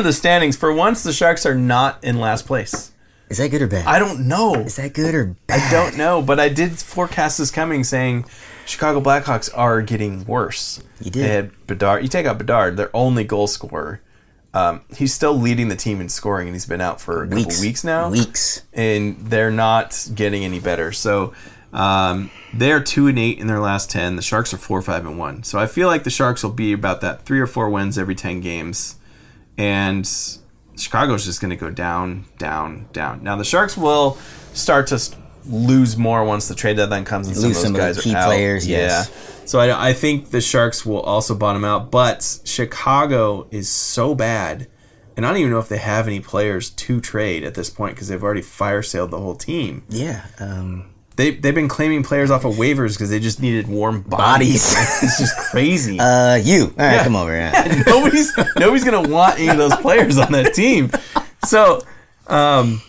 [0.03, 0.57] the standings.
[0.57, 2.92] For once, the Sharks are not in last place.
[3.33, 3.87] Is that good or bad?
[3.87, 4.55] I don't know.
[4.57, 5.59] Is that good or bad?
[5.59, 8.27] I don't know, but I did forecast this coming, saying
[8.67, 10.83] Chicago Blackhawks are getting worse.
[11.01, 11.25] You did.
[11.25, 12.03] They had Bedard.
[12.03, 14.03] You take out Bedard, their only goal scorer.
[14.53, 17.39] Um, he's still leading the team in scoring, and he's been out for a couple
[17.39, 17.61] Weeks.
[17.63, 18.11] weeks now.
[18.11, 18.61] Weeks.
[18.75, 20.93] and they're not getting any better.
[20.93, 21.33] So
[21.73, 24.17] um, they're two and eight in their last ten.
[24.17, 25.43] The Sharks are four, five, and one.
[25.43, 28.15] So I feel like the Sharks will be about that three or four wins every
[28.15, 28.97] ten games,
[29.57, 30.07] and
[30.83, 33.23] Chicago's just going to go down, down, down.
[33.23, 34.19] Now the Sharks will
[34.53, 35.01] start to
[35.47, 37.87] lose more once the trade deadline comes and some Lose of those some of the
[37.95, 38.27] guys key are out.
[38.27, 38.79] players, Yeah.
[38.79, 39.43] yes.
[39.45, 44.69] So I, I think the Sharks will also bottom out, but Chicago is so bad,
[45.17, 47.95] and I don't even know if they have any players to trade at this point
[47.97, 49.83] because they've already fire sailed the whole team.
[49.89, 50.27] Yeah.
[50.39, 54.75] Um, They they've been claiming players off of waivers because they just needed warm bodies.
[54.75, 55.03] Bodies.
[55.03, 55.99] it's just crazy.
[56.01, 56.63] uh, you.
[56.65, 57.05] All right, Yeah.
[57.05, 57.33] come over.
[57.37, 57.83] Yeah.
[57.87, 60.91] nobody's nobody's gonna want any of those players on that team.
[61.45, 61.83] So,
[62.29, 62.81] um,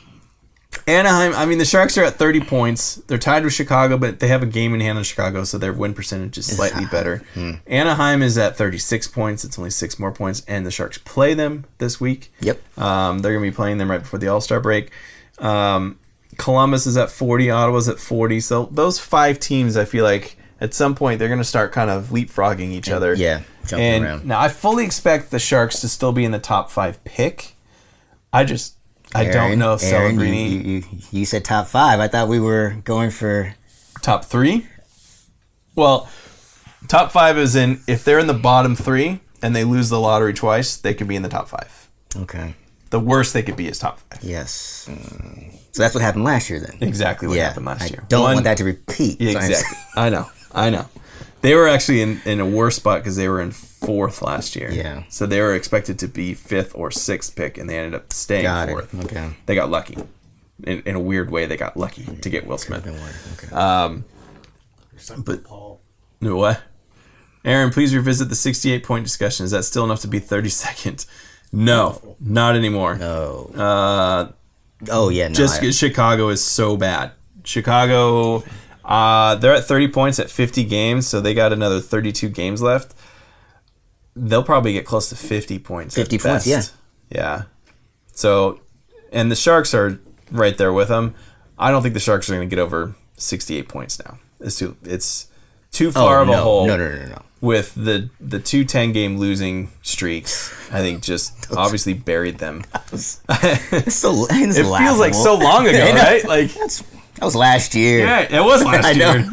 [0.88, 1.34] Anaheim.
[1.34, 2.96] I mean, the Sharks are at thirty points.
[3.08, 5.72] They're tied with Chicago, but they have a game in hand on Chicago, so their
[5.74, 7.24] win percentage is slightly better.
[7.68, 9.44] Anaheim is at thirty six points.
[9.46, 12.34] It's only six more points, and the Sharks play them this week.
[12.42, 12.78] Yep.
[12.80, 14.92] Um, they're gonna be playing them right before the All Star break.
[15.40, 16.00] Um,
[16.38, 17.50] Columbus is at forty.
[17.50, 18.40] Ottawa's at forty.
[18.40, 22.08] So those five teams, I feel like at some point they're gonna start kind of
[22.08, 23.14] leapfrogging each other.
[23.14, 24.26] Yeah, jumping and around.
[24.26, 27.56] now I fully expect the Sharks to still be in the top five pick.
[28.32, 28.76] I just
[29.16, 32.00] I don't know if Aaron, Celebrini you, you, you said top five.
[32.00, 33.56] I thought we were going for.
[34.02, 34.68] top three.
[35.76, 36.10] Well,
[36.88, 40.34] top five is in if they're in the bottom three and they lose the lottery
[40.34, 41.90] twice, they could be in the top five.
[42.16, 42.56] Okay.
[42.90, 44.24] The worst they could be is top five.
[44.24, 44.88] Yes.
[44.90, 45.53] Mm.
[45.74, 46.78] So that's what happened last year then.
[46.82, 47.48] Exactly what yeah.
[47.50, 48.04] happened last I year.
[48.08, 49.20] don't One- want that to repeat.
[49.20, 49.78] Yeah, exactly.
[49.96, 50.28] I know.
[50.52, 50.86] I know.
[51.42, 54.72] They were actually in, in a worse spot because they were in fourth last year.
[54.72, 55.04] Yeah.
[55.10, 58.44] So they were expected to be fifth or sixth pick, and they ended up staying
[58.44, 58.72] Got it.
[58.72, 59.06] fourth.
[59.06, 59.32] Okay.
[59.46, 59.98] They got lucky.
[60.64, 62.88] In, in a weird way, they got lucky to get Will Smith.
[63.44, 63.54] Okay.
[63.54, 64.06] Um,
[65.26, 65.82] But Paul.
[66.22, 66.62] no, what?
[67.44, 69.44] Aaron, please revisit the 68 point discussion.
[69.44, 71.06] Is that still enough to be 32nd?
[71.52, 72.96] No, not anymore.
[72.96, 73.52] no.
[73.56, 74.32] Uh,
[74.90, 75.28] Oh yeah.
[75.28, 77.12] No, just I- Chicago is so bad.
[77.44, 78.44] Chicago,
[78.86, 82.94] uh, they're at 30 points at 50 games, so they got another 32 games left.
[84.16, 85.98] They'll probably get close to 50 points.
[85.98, 86.74] at 50 points, best.
[87.10, 87.44] Yeah.
[88.14, 88.62] So,
[89.12, 90.00] and the Sharks are
[90.32, 91.16] right there with them.
[91.58, 94.20] I don't think the Sharks are going to get over 68 points now.
[94.40, 95.28] It's too, it's
[95.72, 96.34] too oh, far of no.
[96.34, 96.68] a hole.
[96.68, 97.22] No, no, no, no.
[97.44, 100.50] With the the two 10 game losing streaks.
[100.72, 102.64] I think just obviously buried them.
[102.94, 106.24] It's so, it's It feels like so long ago, right?
[106.26, 106.82] Like That's,
[107.16, 108.00] that was last year.
[108.06, 109.28] yeah, it was last year.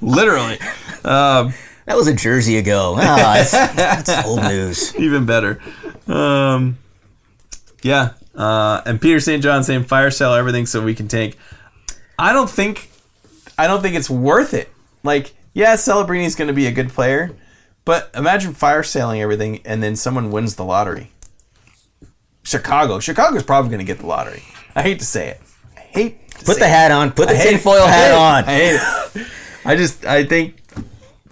[0.00, 0.58] Literally.
[1.02, 2.94] That was a jersey ago.
[2.96, 4.94] Ah, that's, that's old news.
[4.96, 5.60] Even better.
[6.06, 6.78] Um,
[7.82, 8.12] yeah.
[8.34, 9.42] Uh, and Peter St.
[9.42, 11.38] John saying fire sale everything so we can take.
[12.18, 12.90] I don't think,
[13.58, 14.70] I don't think it's worth it.
[15.02, 17.36] Like, yeah, Celebrini's going to be a good player,
[17.84, 21.12] but imagine fire selling everything and then someone wins the lottery.
[22.42, 23.00] Chicago.
[23.00, 24.42] Chicago's probably going to get the lottery.
[24.74, 25.40] I hate to say it.
[25.76, 26.30] I hate.
[26.30, 26.70] To Put the it.
[26.70, 27.12] hat on.
[27.12, 28.44] Put the tinfoil hat on.
[28.44, 28.74] I hate
[29.20, 29.26] it.
[29.64, 30.62] I just, I think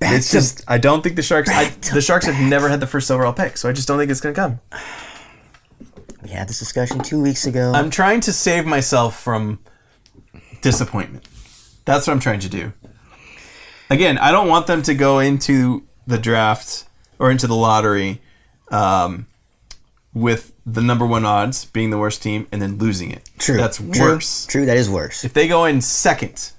[0.03, 0.63] it's just.
[0.69, 1.49] I don't think the Sharks.
[1.51, 4.11] I, the Sharks have never had the first overall pick, so I just don't think
[4.11, 4.61] it's going to come.
[6.23, 7.73] We had this discussion two weeks ago.
[7.75, 9.61] I'm trying to save myself from
[10.61, 11.27] disappointment.
[11.87, 12.73] That's what I'm trying to do.
[13.91, 16.85] Again, I don't want them to go into the draft
[17.19, 18.21] or into the lottery
[18.71, 19.27] um,
[20.13, 23.29] with the number one odds being the worst team and then losing it.
[23.39, 23.57] True.
[23.57, 24.47] That's worse.
[24.47, 24.67] True.
[24.67, 25.25] That is worse.
[25.25, 26.53] If they go in second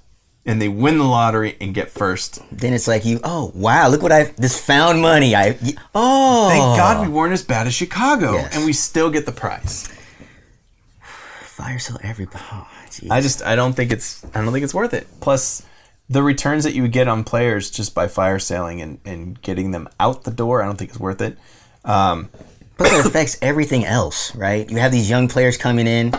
[0.44, 3.20] and they win the lottery and get first, Then it's like you.
[3.22, 3.88] Oh wow!
[3.88, 5.36] Look what I this found money.
[5.36, 5.56] I.
[5.94, 6.48] Oh.
[6.48, 8.56] thank God we weren't as bad as Chicago Yes.
[8.56, 9.88] and we still get the prize.
[11.42, 12.42] Fire sale everybody.
[12.52, 12.66] Oh.
[13.10, 15.06] I just I don't think it's I don't think it's worth it.
[15.20, 15.62] Plus
[16.10, 19.70] the returns that you would get on players just by fire sailing and, and getting
[19.70, 21.38] them out the door, I don't think it's worth it.
[21.84, 22.28] Um,
[22.76, 24.68] Plus, it affects everything else, right?
[24.68, 26.12] You have these young players coming in.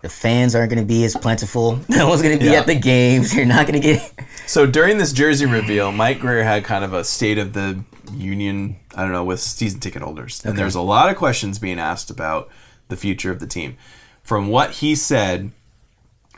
[0.00, 1.80] The fans aren't going to be as plentiful.
[1.88, 2.60] No one's going to be Yeah.
[2.60, 3.34] at the games.
[3.34, 4.12] You're not going to get.
[4.46, 8.76] so during this jersey reveal, Mike Grier had kind of a state of the union,
[8.94, 10.44] I don't know, with season ticket holders.
[10.44, 12.48] And there's a lot of questions being asked about
[12.88, 13.76] the future of the team.
[14.22, 15.50] From what he said,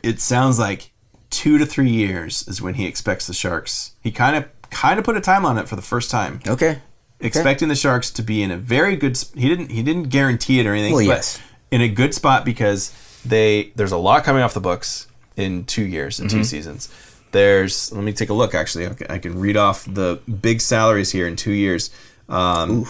[0.03, 0.91] it sounds like
[1.35, 3.93] two to three years is when he expects the Sharks.
[4.03, 6.41] He kind of kind of put a time on it for the first time.
[6.47, 6.79] Okay.
[7.21, 9.17] expecting the Sharks to be in a very good.
[9.35, 9.71] He didn't.
[9.71, 10.93] He didn't guarantee it or anything.
[10.95, 11.41] Well, yes.
[11.71, 12.93] in a good spot because
[13.25, 15.07] they there's a lot coming off the books
[15.37, 16.39] in two years in Mm-hmm.
[16.39, 16.89] two seasons.
[17.33, 18.55] There's let me take a look.
[18.55, 21.91] Actually, I can, I can read off the big salaries here in two years.
[22.29, 22.87] Um,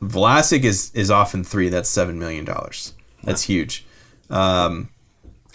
[0.00, 1.68] Vlasic is is off in three.
[1.68, 2.92] That's seven million dollars.
[3.22, 3.86] That's huge.
[4.30, 4.88] Um,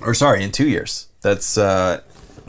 [0.02, 1.08] or sorry, in two years.
[1.22, 2.02] That's uh,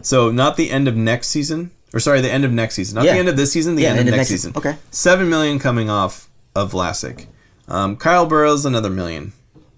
[0.03, 1.71] so not the end of next season.
[1.93, 2.95] Or sorry, the end of next season.
[2.97, 3.15] Not Yeah.
[3.15, 3.75] the end of this season.
[3.75, 4.53] The Yeah, end, of next, season.
[4.55, 4.77] Okay.
[4.93, 7.27] Seven million coming off of Vlasic.
[7.67, 9.33] Um, Kyle Burroughs another million.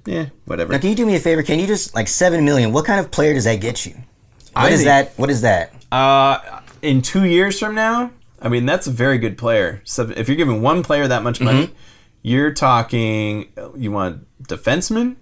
[0.05, 0.73] Yeah, whatever.
[0.73, 1.43] Now, can you do me a favor?
[1.43, 2.73] Can you just like seven million?
[2.73, 3.93] What kind of player does that get you?
[4.53, 5.13] What I is think- that?
[5.17, 5.73] What is that?
[5.91, 6.39] Uh,
[6.83, 8.11] in two years from now,
[8.43, 9.81] I mean that's a very good player.
[9.85, 11.75] So if you're giving one player that much money, Mm-hmm.
[12.23, 13.49] you're talking.
[13.77, 15.17] You want defenseman?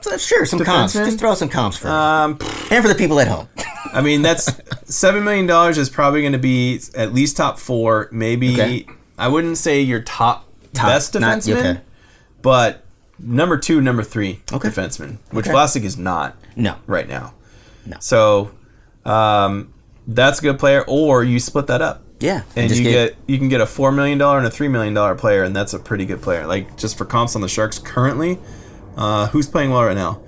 [0.00, 0.92] So, sure, some comps.
[0.92, 1.88] Just throw some comps for.
[1.88, 2.38] Um,
[2.70, 3.48] and for the people at home.
[3.92, 4.50] I mean that's
[4.84, 8.08] seven million dollars is probably going to be at least top four.
[8.12, 8.86] Maybe Okay.
[9.18, 11.80] I wouldn't say your top, best not- defenseman, okay.
[12.42, 12.84] but
[13.18, 14.68] number two, number three Okay.
[14.68, 15.54] defenseman, which Okay.
[15.56, 16.36] Vlasic is not.
[16.54, 16.76] No.
[16.86, 17.34] right now.
[17.86, 17.96] No.
[18.00, 18.50] So
[19.04, 19.72] um,
[20.06, 22.02] that's a good player, or you split that up.
[22.20, 22.42] Yeah.
[22.56, 24.92] And just you get, you can get a four million dollar and a three million
[24.94, 26.46] dollar player, and that's a pretty good player.
[26.46, 28.38] Like just for comps on the Sharks currently,
[28.96, 30.20] uh, who's playing well right now?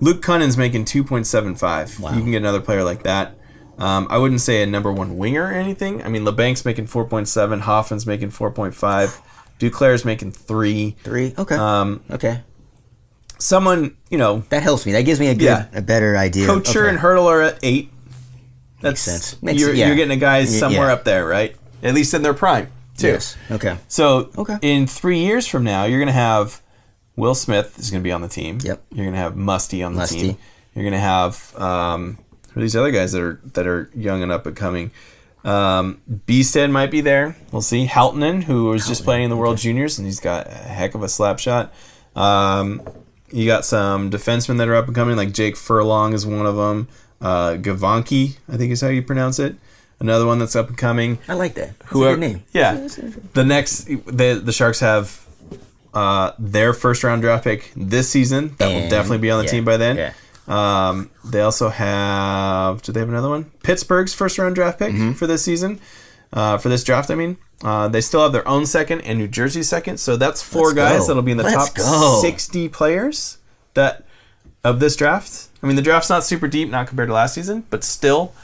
[0.00, 1.98] Luke Kunin's making two point seven five.
[1.98, 2.12] Wow.
[2.12, 3.34] You can get another player like that.
[3.78, 6.02] Um, I wouldn't say a number one winger or anything.
[6.02, 7.60] I mean, Labanc's making four point seven.
[7.60, 9.20] Hoffman's making four point five.
[9.58, 10.96] Duclair's making three.
[11.02, 11.34] three.
[11.38, 11.54] Okay.
[11.54, 12.42] Um, okay.
[13.38, 14.92] someone you know, That helps me.
[14.92, 15.66] That gives me a good, Yeah.
[15.74, 16.46] a better idea.
[16.46, 16.90] Couture okay.
[16.90, 17.90] and Hertl are at eight.
[18.80, 19.40] That's sense.
[19.42, 19.86] Makes- you're, yeah.
[19.86, 20.92] you're getting a guy somewhere yeah.
[20.92, 21.56] up there, right?
[21.82, 23.08] At least in their prime, too.
[23.08, 23.36] Yes.
[23.50, 23.76] Okay.
[23.88, 24.58] So Okay.
[24.62, 26.60] in three years from now, you're going to have
[27.16, 28.58] Will Smith is going to be on the team.
[28.62, 28.82] Yep.
[28.92, 30.20] You're going to have Musty on the Musty.
[30.20, 30.38] team.
[30.74, 32.18] You're going to have um,
[32.52, 34.90] who are these other guys that are that are young and up and coming.
[35.44, 37.36] Um, Bystedt might be there.
[37.52, 37.86] We'll see.
[37.86, 41.02] Halttunen, who was just playing in the World Juniors, and he's got a heck of
[41.02, 41.72] a slap shot.
[42.16, 42.82] Um,
[43.30, 46.56] you got some defensemen that are up and coming, like Jake Furlong is one of
[46.56, 46.88] them.
[47.20, 49.56] Uh, Gavanki, I think is how you pronounce it.
[49.98, 51.78] Another one that's up and coming I like that.
[51.78, 52.44] That's whoever name.
[52.52, 52.86] yeah
[53.32, 55.25] the next the the sharks have
[55.96, 59.50] uh their first round draft pick this season that will definitely be on the yeah,
[59.50, 60.12] team by then yeah.
[60.56, 65.12] um they also have do they have another one pittsburgh's first round draft pick Mm-hmm.
[65.12, 65.80] for this season
[66.32, 69.26] uh for this draft i mean uh, they still have their own second and New
[69.28, 71.06] Jersey's second, so that's 4 Let's guys go.
[71.06, 72.18] that'll be in the Let's top go.
[72.20, 73.38] sixty players
[73.72, 74.04] that
[74.62, 75.48] of this draft.
[75.62, 78.34] I mean, the draft's not super deep, not compared to last season, but still,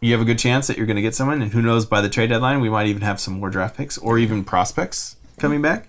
[0.00, 1.40] you have a good chance that you're going to get someone.
[1.40, 3.96] And who knows, by the trade deadline, we might even have some more draft picks
[3.96, 5.88] or even prospects coming back.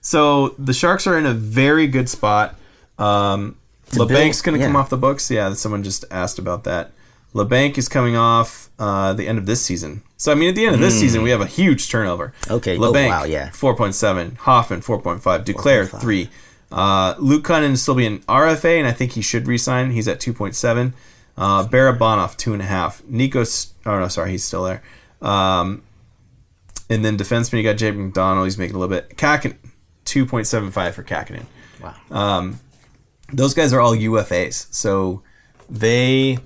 [0.00, 2.56] So the Sharks are in a very good spot.
[2.98, 3.56] Um,
[3.90, 5.30] Labanc's going to come off the books.
[5.30, 6.92] Yeah, someone just asked about that.
[7.34, 10.02] Labanc is coming off uh, the end of this season.
[10.16, 12.32] So I mean, at the end of this season, we have a huge turnover.
[12.50, 12.76] Okay.
[12.76, 13.50] Oh, Labanc, wow, yeah.
[13.50, 14.36] four point seven.
[14.36, 15.44] Hoffman, four point five.
[15.44, 16.00] Duclair, 4.5.
[16.00, 16.30] three.
[16.72, 19.90] Uh, Luke Kunin is still being RFA, and I think he should resign.
[19.90, 20.94] He's at two point seven.
[21.36, 23.02] Uh, Barabanov, two and a half.
[23.02, 24.82] Nikos, oh no, sorry, he's still there.
[25.22, 25.82] Um,
[26.90, 28.46] and then defenseman, you got Jake McDonald.
[28.46, 29.16] He's making a little bit.
[29.16, 29.56] Kakin,
[30.08, 31.44] two point seven five for Kahkonen.
[31.80, 32.54] Wow.
[33.30, 35.22] Those guys are all UFAs, so
[35.68, 36.38] they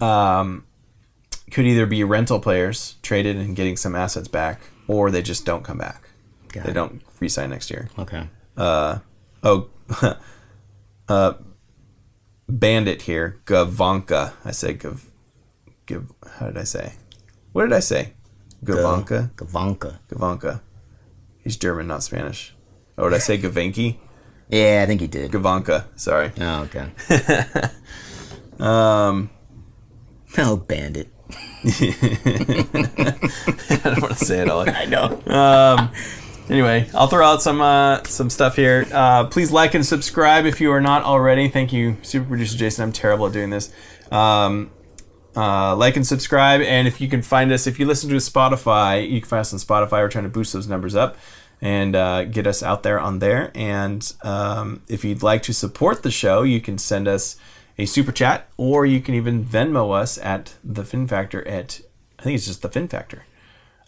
[0.00, 0.64] um,
[1.50, 5.62] could either be rental players traded and getting some assets back, or they just don't
[5.62, 6.08] come back.
[6.48, 6.74] Got they it.
[6.74, 7.90] don't resign next year.
[7.98, 8.26] Okay.
[8.56, 9.68] Oh,
[11.08, 11.34] uh,
[12.48, 14.32] Bandit here, Gavanka.
[14.44, 15.10] I said Gav,
[15.86, 16.10] Gav.
[16.38, 16.94] How did I say?
[17.52, 18.14] What did I say?
[18.64, 19.30] Gavanka.
[19.34, 19.98] Gavanka.
[20.08, 20.60] Gavanka.
[21.42, 22.54] He's German, not Spanish.
[22.98, 23.96] Oh, did I say Gavanki?
[24.48, 25.30] Yeah, I think he did.
[25.30, 25.86] Gavanka.
[25.96, 26.32] Sorry.
[26.40, 26.90] Oh, okay.
[28.58, 29.30] Um,
[30.38, 31.08] Oh, bandit.
[31.64, 31.70] I
[33.84, 34.68] don't want to say it all.
[34.68, 35.20] I know.
[35.26, 35.90] Um,
[36.48, 38.86] anyway, I'll throw out some uh, some stuff here.
[38.92, 41.48] Uh, please like and subscribe if you are not already.
[41.48, 42.84] Thank you, super producer Jason.
[42.84, 43.72] I'm terrible at doing this.
[44.10, 44.70] Um,
[45.36, 49.08] uh, like and subscribe, and if you can find us, if you listen to Spotify,
[49.08, 50.02] you can find us on Spotify.
[50.02, 51.16] We're trying to boost those numbers up
[51.62, 53.52] and uh, get us out there on there.
[53.54, 57.36] And um, if you'd like to support the show, you can send us
[57.78, 61.80] a super chat, or you can even Venmo us at the Fin Factor at
[62.18, 63.24] I think it's just the Fin Factor.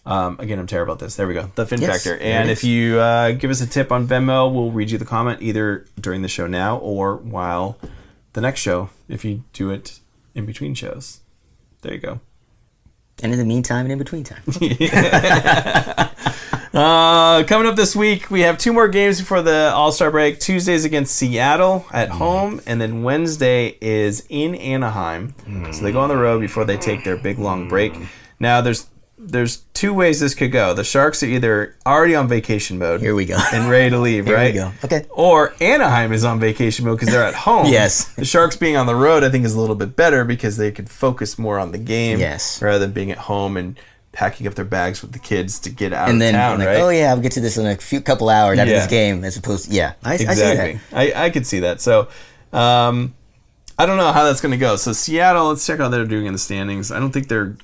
[0.05, 1.15] Um, again, I'm terrible at this.
[1.15, 1.51] There we go.
[1.55, 2.17] The Fin Yes, Factor.
[2.21, 5.41] And if you uh, give us a tip on Venmo, we'll read you the comment
[5.41, 7.77] either during the show now or while
[8.33, 9.99] the next show, if you do it
[10.35, 11.21] in between shows.
[11.81, 12.19] There you go.
[13.23, 14.43] And in the meantime and in between time.
[16.75, 20.41] Uh, coming up this week, we have two more games before the All Star break.
[20.41, 25.33] Tuesday's against Seattle at home, and then Wednesday is in Anaheim.
[25.71, 27.93] So they go on the road before they take their big long break.
[28.41, 30.73] Now, there's there's two ways this could go.
[30.73, 32.99] The Sharks are either already on vacation mode.
[32.99, 33.37] Here we go.
[33.53, 34.53] And ready to leave, right?
[34.53, 34.73] Here we go.
[34.83, 35.07] Okay.
[35.11, 37.67] Or Anaheim is on vacation mode because they're at home.
[37.67, 38.13] Yes.
[38.15, 40.71] The Sharks being on the road, I think, is a little bit better because they
[40.71, 42.19] can focus more on the game.
[42.19, 42.61] Yes.
[42.61, 43.79] Rather than being at home and
[44.15, 46.67] packing up their bags with the kids to get out And of then, town, like,
[46.69, 46.77] right?
[46.81, 48.79] oh yeah, I'll get to this in a few couple hours after Yeah.
[48.79, 50.79] this game, as opposed to, yeah, I, I see exactly.
[50.91, 50.97] that.
[50.97, 51.81] I, I could see that.
[51.81, 52.07] So,
[52.53, 53.13] um,
[53.77, 54.77] I don't know how that's going to go.
[54.77, 56.91] So Seattle, let's check out how they're doing in the standings.
[56.91, 57.57] I don't think they're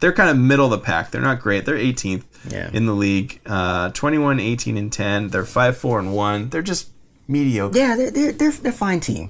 [0.00, 1.10] they're kind of middle of the pack.
[1.10, 1.66] They're not great.
[1.66, 2.70] They're 18th Yeah.
[2.72, 3.40] in the league.
[3.44, 5.28] Uh, 21, 18, and 10.
[5.28, 6.48] They're 5, 4, and 1.
[6.50, 6.88] They're just
[7.26, 7.76] mediocre.
[7.76, 9.28] Yeah, they're they're they're, they're fine team.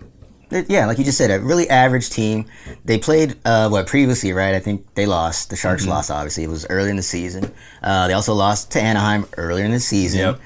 [0.51, 2.47] Yeah, like you just said, a really average team.
[2.85, 4.55] They played uh, what previously, right?
[4.55, 5.51] I think they lost.
[5.51, 5.91] The Sharks Mm-hmm.
[5.91, 6.11] lost.
[6.11, 7.53] Obviously, it was early in the season.
[7.83, 10.21] Uh, they also lost to Anaheim earlier in the season.
[10.21, 10.41] Yep.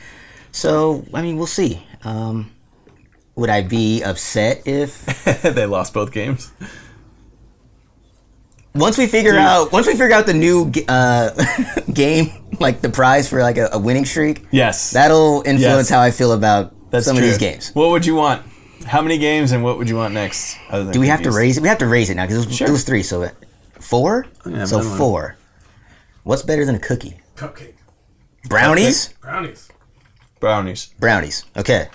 [0.50, 1.86] So I mean, we'll see.
[2.05, 2.50] Um,
[3.36, 5.07] would I be upset if
[5.42, 6.50] they lost both games.
[8.74, 11.30] once we figure out once we figure out the new uh,
[11.92, 14.44] game, like the prize for like a, a winning streak?
[14.50, 14.90] Yes.
[14.90, 15.90] That'll influence Yes.
[15.90, 17.24] how I feel about That's some true.
[17.24, 17.70] of these games.
[17.74, 18.42] What would you want?
[18.87, 20.57] How many games and what would you want next?
[20.70, 21.37] other than Do we have to cookies?
[21.39, 21.62] raise it?
[21.62, 22.68] We have to raise it now because it, was- Sure.
[22.68, 23.03] it was three.
[23.03, 23.30] So uh,
[23.80, 24.26] four.
[24.47, 24.99] Yeah, so another one.
[24.99, 25.37] four.
[26.24, 27.16] What's better than a cookie?
[27.37, 27.74] Cupcake.
[28.49, 29.09] Brownies.
[29.20, 29.68] Brownies.
[30.41, 30.95] brownies?
[30.99, 31.45] Brownies.
[31.57, 31.89] Okay.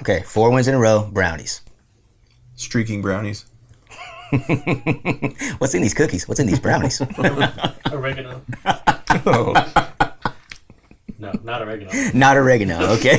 [0.00, 0.22] Okay.
[0.24, 1.08] Four wins in a row.
[1.12, 1.60] Brownies.
[2.56, 3.44] Streaking brownies.
[5.58, 6.28] What's in these cookies?
[6.28, 7.00] What's in these brownies?
[7.92, 8.42] Oregano.
[11.20, 11.90] No, not oregano.
[12.14, 12.78] Not oregano.
[12.94, 13.18] Okay.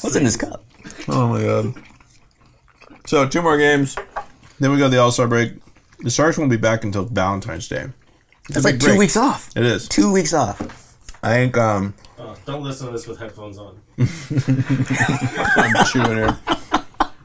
[0.00, 0.64] What's in this cup?
[1.08, 1.74] Oh my god.
[3.06, 3.96] So two more games,
[4.60, 5.52] then we go to the All Star break.
[6.00, 7.86] The Sharks won't be back until Valentine's Day.
[8.48, 8.98] It's a It's like two break.
[8.98, 9.50] weeks off.
[9.56, 9.88] It is.
[9.88, 10.60] Two weeks off.
[11.22, 13.80] I think um Oh, don't listen to this with headphones on.
[13.98, 14.06] I'm
[15.86, 16.38] chewing here.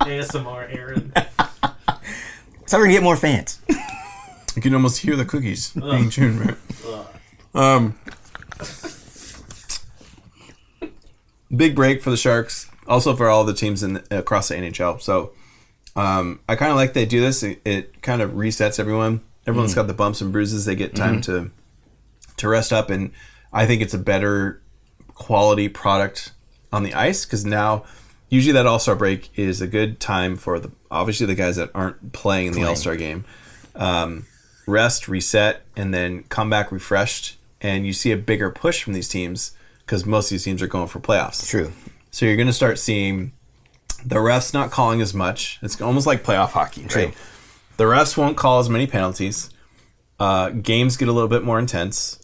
[0.01, 1.13] ASMR, Aaron.
[2.65, 3.61] So we're gonna get more fans.
[4.55, 6.55] You can almost hear the cookies being chewed, right?
[7.53, 7.95] Um,
[11.55, 12.69] big break for the Sharks.
[12.87, 14.99] Also for all the teams in across the NHL.
[14.99, 15.31] So
[15.95, 17.43] um, I kind of like they do this.
[17.43, 19.21] It, it kind of resets everyone.
[19.45, 20.65] Everyone's got the bumps and bruises.
[20.65, 21.51] They get time to
[22.37, 23.11] to rest up, and
[23.51, 24.61] I think it's a better
[25.13, 26.31] quality product
[26.71, 27.83] on the ice because now
[28.29, 31.69] usually that All Star break is a good time for the obviously the guys that
[31.73, 33.25] aren't playing in the All Star game
[33.75, 34.25] um,
[34.67, 37.37] rest, reset, and then come back refreshed.
[37.61, 39.51] And you see a bigger push from these teams
[39.89, 41.49] because most of these teams are going for playoffs.
[41.49, 41.73] True.
[42.11, 43.31] So you're going to start seeing
[44.05, 45.57] the refs not calling as much.
[45.63, 47.11] It's almost like playoff hockey, right?
[47.77, 49.49] The refs won't call as many penalties.
[50.19, 52.19] Uh, games get a little bit more intense.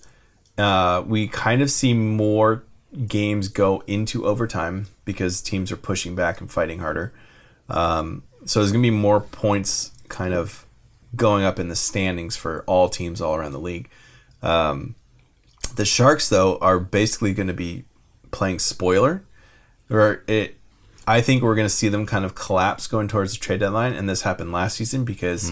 [0.59, 2.63] Uh, we kind of see more
[3.07, 7.13] games go into overtime because teams are pushing back and fighting harder.
[7.68, 10.68] Um, so there's going to be more points kind of
[11.16, 13.89] going up in the standings for all teams all around the league.
[14.43, 14.93] Um,
[15.76, 17.86] the Sharks, though, are basically going to be
[18.32, 19.24] playing spoiler.
[19.89, 20.55] Or it,
[21.07, 23.93] I think we're going to see them kind of collapse going towards the trade deadline,
[23.93, 25.51] and this happened last season because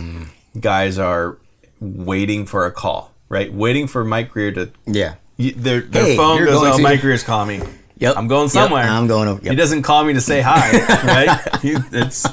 [0.60, 1.38] guys are
[1.80, 3.54] waiting for a call, right?
[3.54, 4.72] Waiting for Mike Grier to.
[4.86, 5.16] Yeah.
[5.38, 7.68] Their, their Hey, phone goes, "Oh, to- Mike Grier's calling me.
[7.98, 8.18] Yep.
[8.18, 8.84] I'm going Yep, somewhere.
[8.84, 10.72] I'm going over- He doesn't call me to say hi,
[11.06, 11.60] right?
[11.62, 12.24] He, it's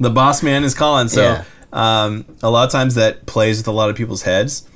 [0.00, 1.08] the boss man is calling.
[1.08, 1.44] So Yeah.
[1.72, 4.66] um, a lot of times that plays with a lot of people's heads.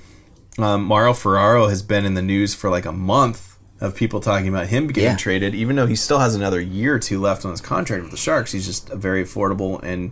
[0.58, 4.48] Um, Mario Ferraro has been in the news for like a month of people talking
[4.48, 5.16] about him getting Yeah.
[5.16, 8.10] traded, even though he still has another year or two left on his contract with
[8.10, 8.52] the Sharks.
[8.52, 10.10] He's just a very affordable and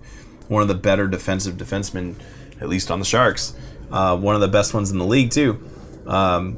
[0.49, 2.15] one of the better defensive defensemen,
[2.61, 3.53] at least on the Sharks.
[3.91, 5.59] Uh, one of the best ones in the league too.
[6.07, 6.57] Um,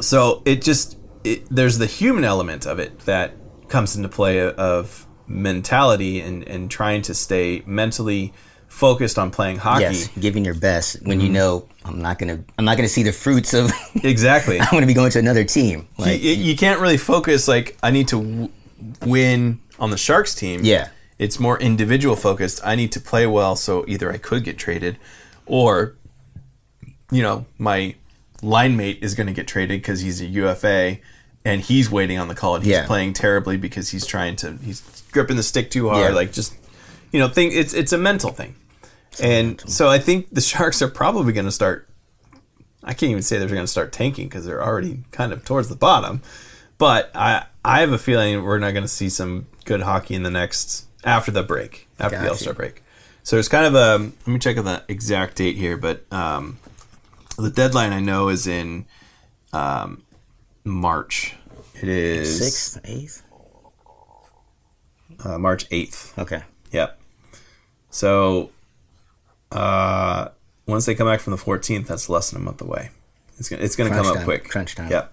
[0.00, 3.32] so it just it, there's the human element of it that
[3.68, 8.32] comes into play of mentality and, and trying to stay mentally
[8.76, 9.82] focused on playing hockey.
[9.84, 11.26] Yes, giving your best when Mm-hmm.
[11.26, 13.72] you know I'm not gonna I'm not gonna see the fruits of
[14.04, 14.60] Exactly.
[14.60, 15.88] I'm gonna be going to another team.
[15.98, 18.48] Like you, you can't really focus like I need to w-
[19.06, 20.60] win on the Sharks team.
[20.62, 20.88] Yeah.
[21.18, 22.60] It's more individual focused.
[22.64, 24.98] I need to play well so either I could get traded
[25.46, 25.94] or
[27.10, 27.94] you know, my
[28.42, 30.98] line mate is going to get traded cuz he's a UFA
[31.46, 32.86] and he's waiting on the call and he's Yeah.
[32.86, 36.14] playing terribly because he's trying to he's gripping the stick too hard Yeah.
[36.14, 36.52] like just
[37.12, 38.54] you know, think it's it's a mental thing.
[39.20, 41.88] And so I think the Sharks are probably going to start
[42.86, 45.68] I can't even say they're going to start tanking because they're already kind of towards
[45.68, 46.22] the bottom.
[46.78, 50.22] But I I have a feeling we're not going to see some good hockey in
[50.22, 52.82] the next after the break after the All Star break.
[53.24, 56.58] So it's kind of a let me check on the exact date here, but um,
[57.36, 58.86] the deadline I know is in
[59.52, 60.04] um,
[60.64, 61.34] March.
[61.74, 63.22] It is sixth, eighth.
[65.24, 66.16] uh, March eighth.
[66.18, 66.42] Okay.
[66.70, 67.00] Yep.
[67.90, 68.50] So,
[69.52, 70.28] uh,
[70.66, 72.90] once they come back from the 14th, that's less than a month away.
[73.38, 74.48] It's gonna, it's gonna Crunch come up quick.
[74.48, 74.90] crunch time.
[74.90, 75.12] Yep.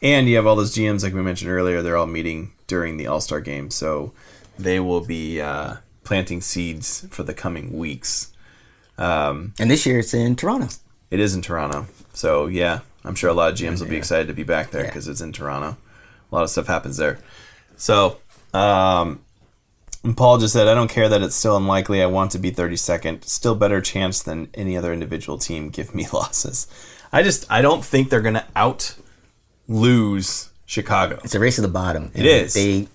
[0.00, 3.06] And you have all those GMs, like we mentioned earlier, they're all meeting during the
[3.08, 3.70] All Star game.
[3.70, 4.12] So
[4.58, 8.32] they will be uh, planting seeds for the coming weeks.
[8.96, 10.68] Um, and this year it's in Toronto.
[11.10, 11.86] It is in Toronto.
[12.12, 14.82] So, yeah, I'm sure a lot of GMs will be excited to be back there
[14.82, 14.88] Yeah.
[14.90, 15.76] because it's in Toronto.
[16.30, 17.18] A lot of stuff happens there.
[17.76, 18.18] So,
[18.54, 19.20] um,
[20.04, 22.02] and Paul just said, I don't care that it's still unlikely.
[22.02, 23.24] I want to be 32nd.
[23.24, 25.70] Still better chance than any other individual team.
[25.70, 26.66] Give me losses.
[27.12, 28.94] I just, I don't think they're going to out
[29.66, 31.18] lose Chicago.
[31.24, 32.10] It's a race to the bottom.
[32.14, 32.54] It is.
[32.54, 32.88] They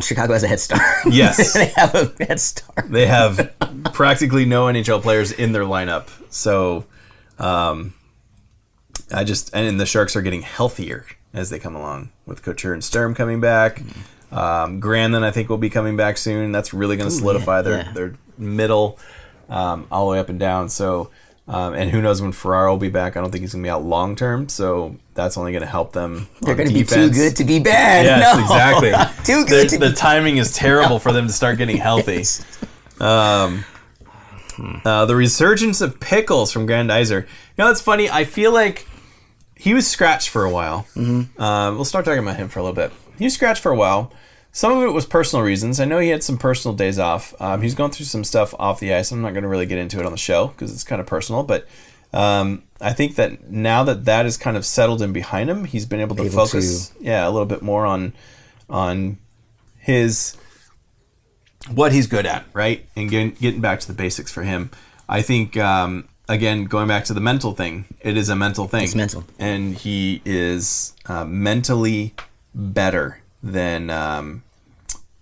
[0.00, 0.80] Chicago has a head start.
[1.10, 1.52] Yes.
[1.52, 2.90] they have a head start.
[2.90, 3.52] They have
[3.92, 6.08] practically no NHL players in their lineup.
[6.32, 6.86] So,
[7.38, 7.94] um,
[9.12, 12.82] I just and the Sharks are getting healthier as they come along with Couture and
[12.82, 13.82] Sturm coming back.
[14.32, 16.52] Um, Granlund, I think, will be coming back soon.
[16.52, 17.92] That's really going to solidify yeah, their yeah.
[17.92, 18.98] their middle
[19.48, 20.68] um, all the way up and down.
[20.70, 21.10] So,
[21.46, 23.16] um, and who knows when Ferraro will be back?
[23.16, 24.48] I don't think he's going to be out long term.
[24.48, 26.28] So that's only going to help them.
[26.40, 28.06] They're going to be too good to be bad.
[28.06, 28.42] Yes, No.
[28.42, 28.90] exactly.
[29.24, 32.24] too The, good to the be timing is terrible for them to start getting healthy.
[33.00, 33.64] Um,
[34.84, 37.22] uh, the resurgence of Pickles from Grandizer.
[37.22, 37.26] You
[37.64, 38.08] know, it's funny.
[38.08, 38.86] I feel like
[39.56, 40.86] he was scratched for a while.
[40.94, 41.40] Mm-hmm.
[41.40, 42.92] Uh, we'll start talking about him for a little bit.
[43.18, 44.12] He was scratched for a while.
[44.54, 45.80] Some of it was personal reasons.
[45.80, 47.34] I know he had some personal days off.
[47.40, 49.10] Um, he's going through some stuff off the ice.
[49.10, 51.06] I'm not going to really get into it on the show because it's kind of
[51.06, 51.42] personal.
[51.42, 51.66] But
[52.12, 55.86] um, I think that now that that is kind of settled in behind him, he's
[55.86, 58.12] been able to Able focus, yeah, a little bit more on
[58.68, 59.18] on
[59.78, 60.36] his
[61.70, 62.86] what he's good at, right?
[62.96, 64.70] And getting, getting back to the basics for him.
[65.08, 68.84] I think, um, again, going back to the mental thing, it is a mental thing.
[68.84, 69.24] It's mental.
[69.38, 72.14] And he is uh, mentally
[72.54, 74.42] better than um,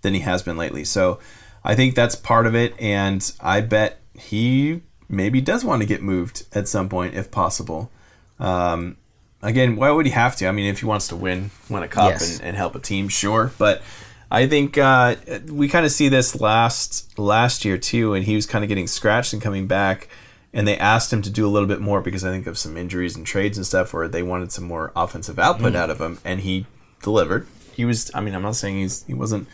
[0.01, 0.83] than he has been lately.
[0.83, 1.19] So
[1.63, 2.79] I think that's part of it.
[2.79, 7.91] And I bet he maybe does want to get moved at some point if possible.
[8.39, 8.97] Um,
[9.41, 10.47] again, why would he have to?
[10.47, 12.37] I mean, if he wants to win, win a cup Yes.
[12.37, 13.51] and, and help a team, sure.
[13.57, 13.81] But
[14.31, 15.15] I think uh,
[15.49, 18.87] we kind of see this last last year too, and he was kind of getting
[18.87, 20.07] scratched and coming back.
[20.53, 22.75] And they asked him to do a little bit more because I think of some
[22.75, 26.19] injuries and trades and stuff where they wanted some more offensive output out of him,
[26.25, 26.65] and he
[27.01, 27.47] delivered.
[27.73, 28.11] He was.
[28.13, 29.47] I mean, I'm not saying he's he wasn't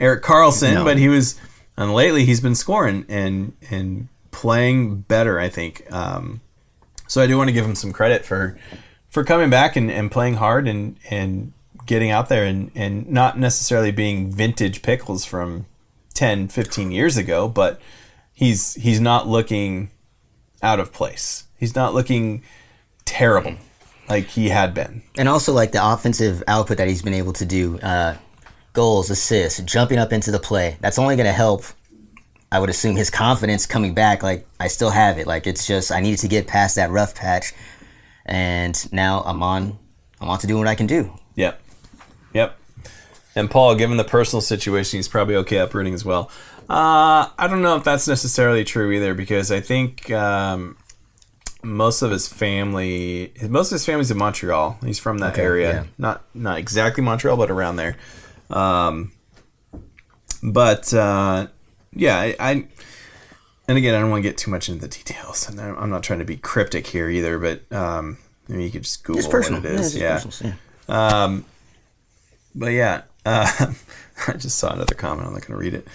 [0.00, 0.84] Erik Karlsson, No.
[0.84, 1.38] but he was.
[1.76, 5.38] And lately, he's been scoring and and playing better.
[5.38, 5.90] I think.
[5.92, 6.40] Um,
[7.06, 8.58] so I do want to give him some credit for
[9.10, 11.52] for coming back and, and playing hard and and
[11.86, 15.66] getting out there and and not necessarily being vintage pickles from
[16.14, 17.80] 10 15 years ago but
[18.32, 19.88] he's he's not looking
[20.62, 22.42] out of place he's not looking
[23.04, 23.54] terrible
[24.08, 27.44] like he had been and also like the offensive output that he's been able to
[27.44, 28.16] do uh,
[28.72, 31.64] goals assists jumping up into the play that's only going to help
[32.50, 35.26] I would assume his confidence coming back, like I still have it.
[35.26, 37.52] Like it's just I needed to get past that rough patch,
[38.24, 39.78] and now I'm on.
[40.20, 41.12] I'm on to doing what I can do.
[41.34, 41.60] Yep.
[42.32, 42.58] Yep.
[43.34, 46.30] And Paul, given the personal situation, he's probably okay uprooting as well.
[46.70, 50.78] Uh, I don't know if that's necessarily true either, because I think um,
[51.66, 54.78] most of his family, most of his family's in Montreal.
[54.84, 55.84] He's from that Okay, area, yeah.
[55.98, 57.96] not not exactly Montreal, but around there.
[58.48, 59.12] Um,
[60.42, 61.48] but uh,
[61.92, 62.50] yeah, I, I
[63.68, 66.02] and again, I don't want to get too much into the details, and I'm not
[66.02, 67.38] trying to be cryptic here either.
[67.38, 69.96] But um, maybe you could just Google what it is.
[69.96, 70.54] Yeah, yeah.
[70.88, 71.38] yeah.
[72.54, 73.72] But yeah, uh,
[74.28, 75.26] I just saw another comment.
[75.26, 75.86] I'm not going to read it.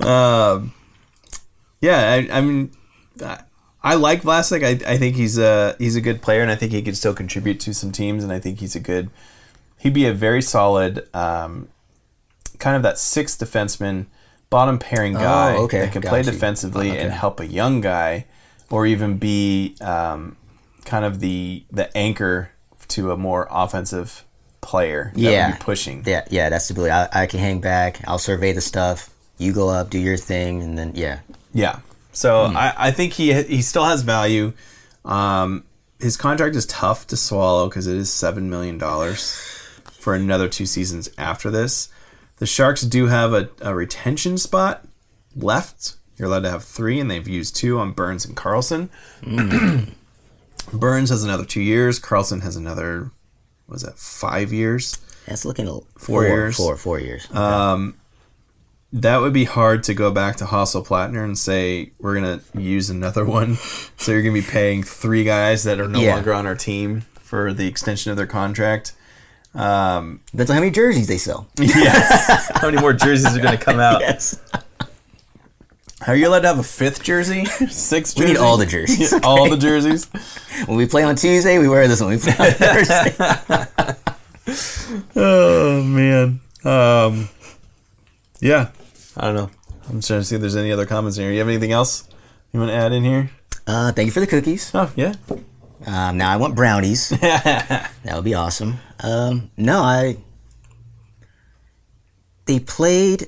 [0.06, 0.74] um,
[1.80, 2.70] yeah, I, I mean,
[3.24, 3.40] I,
[3.84, 4.62] I like Vlasic.
[4.64, 7.14] I, I think he's a he's a good player, and I think he could still
[7.14, 8.22] contribute to some teams.
[8.22, 9.10] And I think he's a good.
[9.78, 11.68] He'd be a very solid, um,
[12.60, 14.06] kind of that sixth defenseman,
[14.50, 16.24] bottom pairing guy okay, that can got play you.
[16.30, 17.00] defensively Okay.
[17.00, 18.26] and help a young guy,
[18.70, 20.36] or even be um,
[20.84, 22.50] kind of the the anchor
[22.88, 24.24] to a more offensive
[24.60, 25.10] player.
[25.14, 25.46] That Yeah.
[25.50, 26.04] would be pushing.
[26.06, 26.92] Yeah, yeah, that's the ability.
[26.92, 28.00] I, I can hang back.
[28.06, 29.10] I'll survey the stuff.
[29.38, 31.18] You go up, do your thing, and then yeah,
[31.52, 31.80] Yeah.
[32.12, 32.56] So Hmm.
[32.56, 34.52] I, I think he he still has value.
[35.04, 35.64] Um,
[35.98, 39.34] his contract is tough to swallow because it is seven million dollars
[39.92, 41.88] for another two seasons after this.
[42.38, 44.84] The Sharks do have a, a retention spot
[45.36, 45.94] left.
[46.16, 48.88] You're allowed to have three, and they've used two on Burns and Karlsson.
[49.24, 49.84] Hmm.
[50.78, 51.98] Burns has another two years.
[52.00, 53.10] Karlsson has another,
[53.66, 54.98] was that five years?
[55.26, 56.56] that's looking a, Four years.
[56.56, 57.26] Four, four years.
[58.94, 62.90] That would be hard to go back to Hasso Plattner and say we're gonna use
[62.90, 63.56] another one.
[63.96, 66.14] So you're gonna be paying three guys that are no Yeah.
[66.14, 68.92] longer on our team for the extension of their contract.
[69.54, 71.46] Um, Depends on how many jerseys they sell.
[71.58, 72.50] yes.
[72.60, 74.00] How many more jerseys are gonna come out?
[74.02, 74.38] yes.
[76.06, 77.44] Are you allowed to have a fifth jersey?
[77.44, 79.12] Six We need all the jerseys.
[79.22, 80.06] all the jerseys.
[80.66, 82.10] When we play on Tuesday, we wear this one.
[82.10, 83.14] We play on Thursday.
[85.16, 86.40] Oh man.
[86.64, 87.28] Um,
[88.40, 88.68] yeah.
[89.16, 89.50] I don't know.
[89.88, 91.32] I'm just trying to see if there's any other comments in here.
[91.32, 92.08] You have anything else
[92.52, 93.30] you want to add in here?
[93.66, 94.70] Uh, thank you for the cookies.
[94.74, 95.14] Oh yeah.
[95.86, 97.08] Um, now I want brownies.
[97.20, 98.78] that would be awesome.
[99.00, 100.18] Um, no, I.
[102.46, 103.26] They played.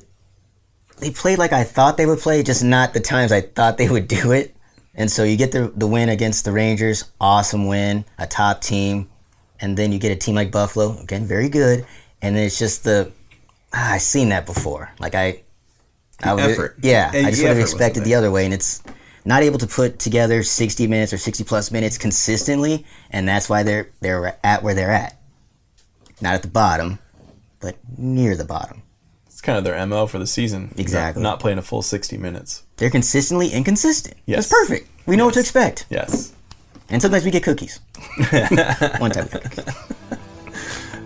[0.98, 3.88] They played like I thought they would play, just not the times I thought they
[3.88, 4.54] would do it.
[4.94, 9.10] And so you get the the win against the Rangers, awesome win, a top team,
[9.60, 11.84] and then you get a team like Buffalo, again very good,
[12.22, 13.10] and then it's just the
[13.72, 14.92] ah, I've seen that before.
[15.00, 15.42] Like I,
[16.22, 16.76] I would, effort.
[16.82, 18.82] yeah, Yeah, I just would have expected the other way, and it's
[19.24, 23.62] not able to put together 60 minutes or 60 plus minutes consistently, and that's why
[23.62, 25.18] they're they're at where they're at.
[26.20, 26.98] Not at the bottom,
[27.60, 28.82] but near the bottom.
[29.26, 30.72] It's kind of their mo for the season.
[30.76, 31.22] Exactly.
[31.22, 32.62] Not, not playing a full 60 minutes.
[32.76, 34.16] They're consistently inconsistent.
[34.26, 34.48] Yes.
[34.48, 34.88] That's perfect.
[35.06, 35.86] We know what to expect.
[35.90, 36.32] Yes.
[36.88, 37.80] And sometimes we get cookies.
[38.98, 39.74] One time we got cookies.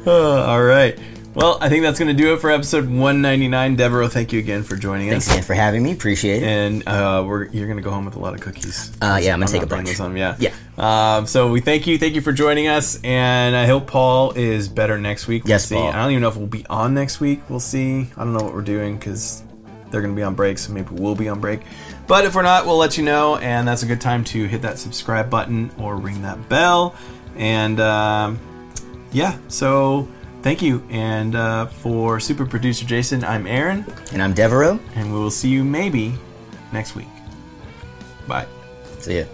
[0.07, 0.99] Uh, all right.
[1.39, 3.77] Well, I think that's going to do it for episode 199.
[3.77, 5.35] Devereaux, thank you again for joining Thanks us.
[5.35, 5.93] Thanks again for having me.
[5.93, 6.47] Appreciate it.
[6.49, 8.91] And uh, we're you're going to go home with a lot of cookies.
[9.01, 9.89] Uh, yeah, I'm gonna take a bunch.
[9.97, 10.35] home, yeah.
[10.41, 10.53] Yeah.
[10.77, 11.97] Um, so we thank you.
[11.97, 13.01] Thank you for joining us.
[13.05, 15.45] And I hope Paul is better next week.
[15.45, 15.77] We'll Yes, see.
[15.77, 15.87] Paul.
[15.87, 17.49] I don't even know if we'll be on next week.
[17.49, 18.09] We'll see.
[18.17, 19.45] I don't know what we're doing because
[19.93, 20.59] they're going to be on break.
[20.59, 21.61] So maybe we'll be on break.
[22.09, 23.37] But if we're not, we'll let you know.
[23.37, 26.97] And that's a good time to hit that subscribe button or ring that bell.
[27.37, 28.41] And um,
[29.13, 30.09] yeah, so
[30.49, 30.83] thank you.
[30.89, 33.85] And uh, for super producer Jason, I'm Aaron.
[34.15, 34.81] And I'm Devereaux.
[34.95, 36.15] And we will see you maybe
[36.73, 37.09] next week.
[38.27, 38.47] Bye.
[38.99, 39.25] See ya.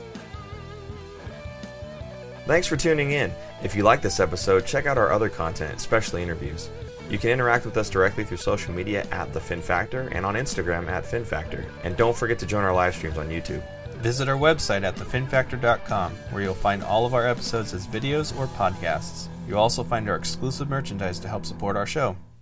[2.48, 3.32] Thanks for tuning in.
[3.62, 6.68] If you like this episode, check out our other content, especially interviews.
[7.08, 10.34] You can interact with us directly through social media at The Fin Factor and on
[10.34, 11.64] Instagram at Fin Factor.
[11.84, 13.62] And don't forget to join our live streams on YouTube.
[13.98, 18.48] Visit our website at thefinfactor.com, where you'll find all of our episodes as videos or
[18.48, 19.28] podcasts.
[19.46, 22.16] You'll also find our exclusive merchandise to help support our show.